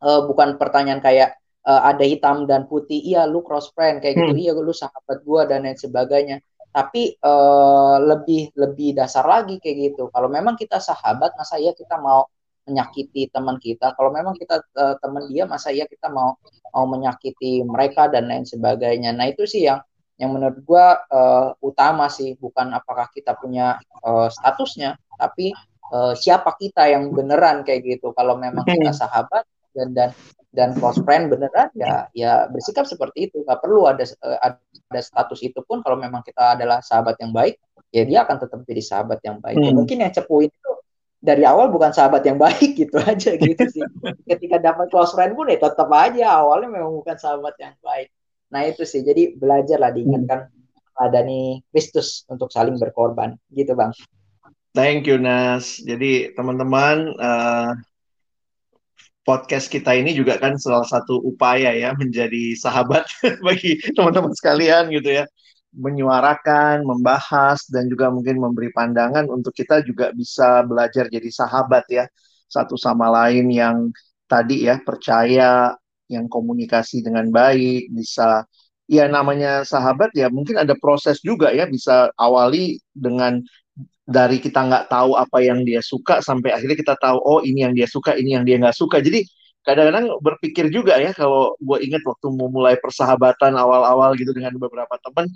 uh, 0.04 0.22
bukan 0.28 0.60
pertanyaan 0.60 1.00
kayak 1.00 1.39
uh, 1.66 1.82
ada 1.90 2.06
hitam 2.06 2.48
dan 2.48 2.70
putih 2.70 3.00
iya 3.02 3.28
lu 3.28 3.44
cross 3.44 3.72
friend 3.76 4.00
kayak 4.00 4.16
gitu. 4.16 4.34
Hmm. 4.36 4.44
iya 4.44 4.52
lu 4.56 4.72
sahabat 4.72 5.18
gua 5.26 5.50
dan 5.50 5.66
lain 5.68 5.76
sebagainya. 5.76 6.40
Tapi 6.70 7.18
uh, 7.26 7.98
lebih 7.98 8.54
lebih 8.54 8.94
dasar 8.94 9.26
lagi 9.26 9.58
kayak 9.58 9.94
gitu. 9.94 10.14
Kalau 10.14 10.30
memang 10.30 10.54
kita 10.54 10.78
sahabat 10.78 11.34
masa 11.36 11.58
iya 11.58 11.74
kita 11.74 11.98
mau 11.98 12.30
menyakiti 12.70 13.34
teman 13.34 13.58
kita? 13.58 13.98
Kalau 13.98 14.14
memang 14.14 14.38
kita 14.38 14.62
uh, 14.78 14.96
teman 15.02 15.26
dia 15.28 15.50
masa 15.50 15.74
iya 15.74 15.90
kita 15.90 16.08
mau 16.14 16.38
mau 16.70 16.86
menyakiti 16.86 17.66
mereka 17.66 18.06
dan 18.08 18.30
lain 18.30 18.46
sebagainya? 18.46 19.12
Nah 19.18 19.26
itu 19.34 19.50
sih 19.50 19.66
yang 19.66 19.82
yang 20.22 20.36
menurut 20.36 20.62
gue 20.62 20.86
uh, 21.10 21.58
utama 21.66 22.06
sih. 22.12 22.38
Bukan 22.38 22.70
apakah 22.78 23.10
kita 23.10 23.34
punya 23.40 23.82
uh, 24.06 24.30
statusnya 24.30 24.94
tapi 25.18 25.50
uh, 25.90 26.14
siapa 26.14 26.54
kita 26.54 26.86
yang 26.86 27.10
beneran 27.10 27.66
kayak 27.66 27.82
gitu. 27.98 28.14
Kalau 28.14 28.38
memang 28.38 28.64
kita 28.64 28.94
hmm. 28.94 29.02
sahabat 29.02 29.44
dan 29.76 29.88
dan 29.94 30.10
dan 30.50 30.70
close 30.78 30.98
friend 31.06 31.30
beneran 31.30 31.70
ya 31.78 32.10
ya 32.14 32.50
bersikap 32.50 32.90
seperti 32.90 33.30
itu 33.30 33.46
nggak 33.46 33.60
perlu 33.62 33.86
ada 33.86 34.02
uh, 34.26 34.58
ada 34.90 35.02
status 35.02 35.40
itu 35.46 35.62
pun 35.62 35.86
kalau 35.86 35.98
memang 35.98 36.26
kita 36.26 36.58
adalah 36.58 36.82
sahabat 36.82 37.18
yang 37.22 37.30
baik 37.30 37.62
ya 37.94 38.04
dia 38.06 38.26
akan 38.26 38.38
tetap 38.42 38.60
jadi 38.66 38.82
sahabat 38.82 39.20
yang 39.22 39.38
baik 39.38 39.58
ya, 39.62 39.70
hmm. 39.70 39.78
mungkin 39.78 39.98
yang 40.02 40.14
cepuin 40.14 40.50
itu 40.50 40.72
dari 41.20 41.44
awal 41.46 41.70
bukan 41.70 41.94
sahabat 41.94 42.26
yang 42.26 42.42
baik 42.42 42.74
gitu 42.82 42.98
aja 42.98 43.38
gitu 43.38 43.64
sih 43.70 43.86
ketika 44.26 44.58
dapat 44.58 44.90
close 44.90 45.14
friend 45.14 45.38
pun 45.38 45.50
ya 45.50 45.62
tetap 45.62 45.90
aja 45.94 46.42
awalnya 46.42 46.70
memang 46.74 46.98
bukan 46.98 47.18
sahabat 47.18 47.54
yang 47.62 47.78
baik 47.86 48.10
Nah 48.50 48.66
itu 48.66 48.84
sih, 48.86 49.06
jadi 49.06 49.38
belajarlah 49.38 49.94
diingatkan 49.94 50.50
ada 50.98 51.20
nih 51.24 51.64
Kristus 51.70 52.26
untuk 52.28 52.50
saling 52.50 52.76
berkorban, 52.76 53.38
gitu 53.54 53.78
bang. 53.78 53.94
Thank 54.74 55.06
you 55.10 55.22
Nas. 55.22 55.82
Jadi 55.82 56.34
teman-teman 56.34 57.14
uh, 57.18 57.72
podcast 59.30 59.70
kita 59.70 59.94
ini 59.94 60.18
juga 60.18 60.42
kan 60.42 60.58
salah 60.58 60.90
satu 60.90 61.22
upaya 61.22 61.70
ya 61.78 61.94
menjadi 61.94 62.58
sahabat 62.58 63.06
bagi 63.46 63.78
teman-teman 63.94 64.34
sekalian 64.34 64.90
gitu 64.90 65.22
ya, 65.22 65.30
menyuarakan, 65.78 66.82
membahas 66.82 67.62
dan 67.70 67.86
juga 67.86 68.10
mungkin 68.10 68.42
memberi 68.42 68.74
pandangan 68.74 69.30
untuk 69.30 69.54
kita 69.54 69.86
juga 69.86 70.10
bisa 70.18 70.66
belajar 70.66 71.06
jadi 71.14 71.30
sahabat 71.30 71.86
ya. 71.94 72.10
Satu 72.50 72.74
sama 72.74 73.14
lain 73.14 73.54
yang 73.54 73.94
tadi 74.26 74.66
ya 74.66 74.82
percaya 74.82 75.78
yang 76.10 76.26
komunikasi 76.26 77.06
dengan 77.06 77.30
baik, 77.30 77.94
bisa 77.94 78.50
ya 78.90 79.06
namanya 79.06 79.62
sahabat 79.62 80.10
ya 80.18 80.34
mungkin 80.34 80.58
ada 80.58 80.74
proses 80.74 81.22
juga 81.22 81.54
ya 81.54 81.70
bisa 81.70 82.10
awali 82.18 82.82
dengan 82.90 83.38
dari 84.10 84.42
kita 84.42 84.66
nggak 84.66 84.86
tahu 84.90 85.14
apa 85.14 85.38
yang 85.46 85.62
dia 85.62 85.86
suka 85.86 86.20
sampai 86.26 86.50
akhirnya 86.58 86.78
kita 86.82 86.96
tahu 86.98 87.18
oh 87.22 87.40
ini 87.46 87.62
yang 87.62 87.74
dia 87.78 87.86
suka 87.86 88.18
ini 88.18 88.34
yang 88.34 88.44
dia 88.44 88.58
nggak 88.58 88.74
suka. 88.74 88.98
Jadi 89.06 89.22
kadang-kadang 89.62 90.18
berpikir 90.26 90.66
juga 90.74 90.98
ya 90.98 91.14
kalau 91.14 91.54
gue 91.62 91.78
inget 91.86 92.02
waktu 92.02 92.28
mau 92.34 92.50
mulai 92.50 92.74
persahabatan 92.82 93.54
awal-awal 93.54 94.18
gitu 94.18 94.34
dengan 94.34 94.58
beberapa 94.58 94.98
teman 95.06 95.30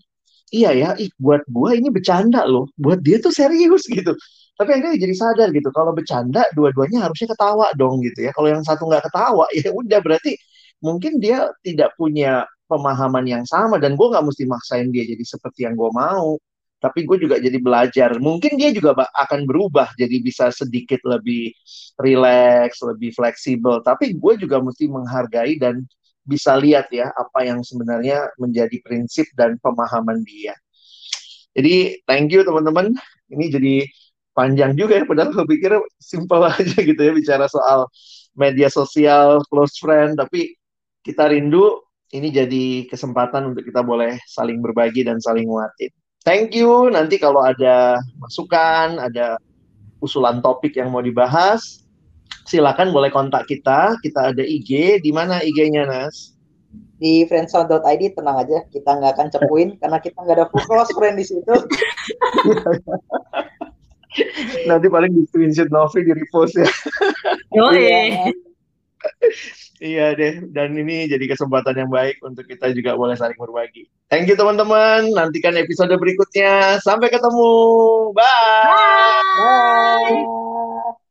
iya 0.50 0.74
ya 0.74 0.90
ih 0.98 1.12
buat 1.22 1.46
gue 1.46 1.70
ini 1.78 1.90
bercanda 1.94 2.46
loh 2.50 2.66
buat 2.80 2.98
dia 3.06 3.22
tuh 3.22 3.30
serius 3.30 3.86
gitu. 3.98 4.18
Tapi 4.54 4.70
akhirnya 4.70 4.98
jadi 5.02 5.16
sadar 5.18 5.50
gitu 5.54 5.70
kalau 5.74 5.94
bercanda 5.98 6.46
dua-duanya 6.58 7.10
harusnya 7.10 7.34
ketawa 7.34 7.70
dong 7.78 8.02
gitu 8.02 8.26
ya. 8.26 8.32
Kalau 8.34 8.50
yang 8.50 8.66
satu 8.66 8.90
nggak 8.90 9.06
ketawa 9.06 9.46
ya 9.60 9.70
udah 9.70 10.00
berarti 10.02 10.34
mungkin 10.82 11.22
dia 11.22 11.54
tidak 11.62 11.94
punya 11.96 12.50
pemahaman 12.66 13.26
yang 13.30 13.44
sama 13.46 13.78
dan 13.78 13.94
gue 13.94 14.08
nggak 14.10 14.26
mesti 14.26 14.44
maksain 14.50 14.90
dia 14.90 15.06
jadi 15.06 15.24
seperti 15.24 15.70
yang 15.70 15.78
gue 15.78 15.92
mau 15.94 16.42
tapi 16.84 17.08
gue 17.08 17.16
juga 17.16 17.40
jadi 17.40 17.56
belajar. 17.64 18.20
Mungkin 18.20 18.60
dia 18.60 18.76
juga 18.76 18.92
akan 19.16 19.48
berubah 19.48 19.96
jadi 19.96 20.20
bisa 20.20 20.52
sedikit 20.52 21.00
lebih 21.08 21.56
rileks 21.96 22.84
lebih 22.84 23.16
fleksibel. 23.16 23.80
Tapi 23.80 24.20
gue 24.20 24.34
juga 24.36 24.60
mesti 24.60 24.92
menghargai 24.92 25.56
dan 25.56 25.88
bisa 26.28 26.60
lihat 26.60 26.92
ya 26.92 27.08
apa 27.16 27.48
yang 27.48 27.64
sebenarnya 27.64 28.28
menjadi 28.36 28.84
prinsip 28.84 29.32
dan 29.40 29.56
pemahaman 29.64 30.28
dia. 30.28 30.52
Jadi 31.56 32.04
thank 32.04 32.36
you 32.36 32.44
teman-teman. 32.44 32.92
Ini 33.32 33.46
jadi 33.48 33.76
panjang 34.36 34.76
juga 34.76 35.00
ya 35.00 35.08
padahal 35.08 35.32
gue 35.32 35.46
pikir 35.56 35.80
simple 36.04 36.44
aja 36.52 36.78
gitu 36.84 37.00
ya 37.00 37.16
bicara 37.16 37.48
soal 37.48 37.88
media 38.36 38.68
sosial 38.68 39.40
close 39.48 39.80
friend. 39.80 40.20
Tapi 40.20 40.52
kita 41.00 41.32
rindu 41.32 41.80
ini 42.12 42.28
jadi 42.28 42.92
kesempatan 42.92 43.56
untuk 43.56 43.64
kita 43.64 43.80
boleh 43.88 44.20
saling 44.28 44.60
berbagi 44.60 45.08
dan 45.08 45.24
saling 45.24 45.48
nguatin. 45.48 46.03
Thank 46.24 46.56
you. 46.56 46.88
Nanti 46.88 47.20
kalau 47.20 47.44
ada 47.44 48.00
masukan, 48.20 48.96
ada 49.00 49.36
usulan 50.00 50.40
topik 50.40 50.76
yang 50.76 50.92
mau 50.92 51.04
dibahas, 51.04 51.84
silakan 52.48 52.96
boleh 52.96 53.12
kontak 53.12 53.48
kita. 53.48 54.00
Kita 54.00 54.32
ada 54.32 54.44
IG. 54.44 55.04
Di 55.04 55.12
mana 55.12 55.44
IG-nya, 55.44 55.84
Nas? 55.88 56.36
Di 56.98 57.28
friendzone.id 57.28 58.16
tenang 58.16 58.38
aja, 58.40 58.64
kita 58.72 58.90
nggak 58.96 59.12
akan 59.20 59.28
cepuin 59.36 59.70
karena 59.84 60.00
kita 60.00 60.18
nggak 60.24 60.38
ada 60.40 60.48
full 60.48 60.64
close 60.64 60.92
friend 60.96 61.20
di 61.20 61.26
situ. 61.28 61.56
Nanti 64.70 64.88
paling 64.88 65.12
di 65.12 65.28
screenshot 65.28 65.68
Novi 65.74 66.08
di 66.08 66.14
repost 66.16 66.56
ya. 66.56 66.70
Oh 67.60 67.76
iya. 67.76 68.32
Iya 69.84 70.16
deh, 70.16 70.48
dan 70.56 70.72
ini 70.80 71.12
jadi 71.12 71.26
kesempatan 71.36 71.76
yang 71.76 71.92
baik 71.92 72.24
untuk 72.24 72.48
kita 72.48 72.72
juga 72.72 72.96
boleh 72.96 73.20
saling 73.20 73.36
berbagi. 73.36 73.90
Thank 74.08 74.32
you 74.32 74.38
teman-teman, 74.40 75.12
nantikan 75.12 75.60
episode 75.60 75.92
berikutnya. 76.00 76.80
Sampai 76.80 77.12
ketemu, 77.12 77.52
bye. 78.16 78.24
Bye. 79.36 80.24
bye. 80.24 81.03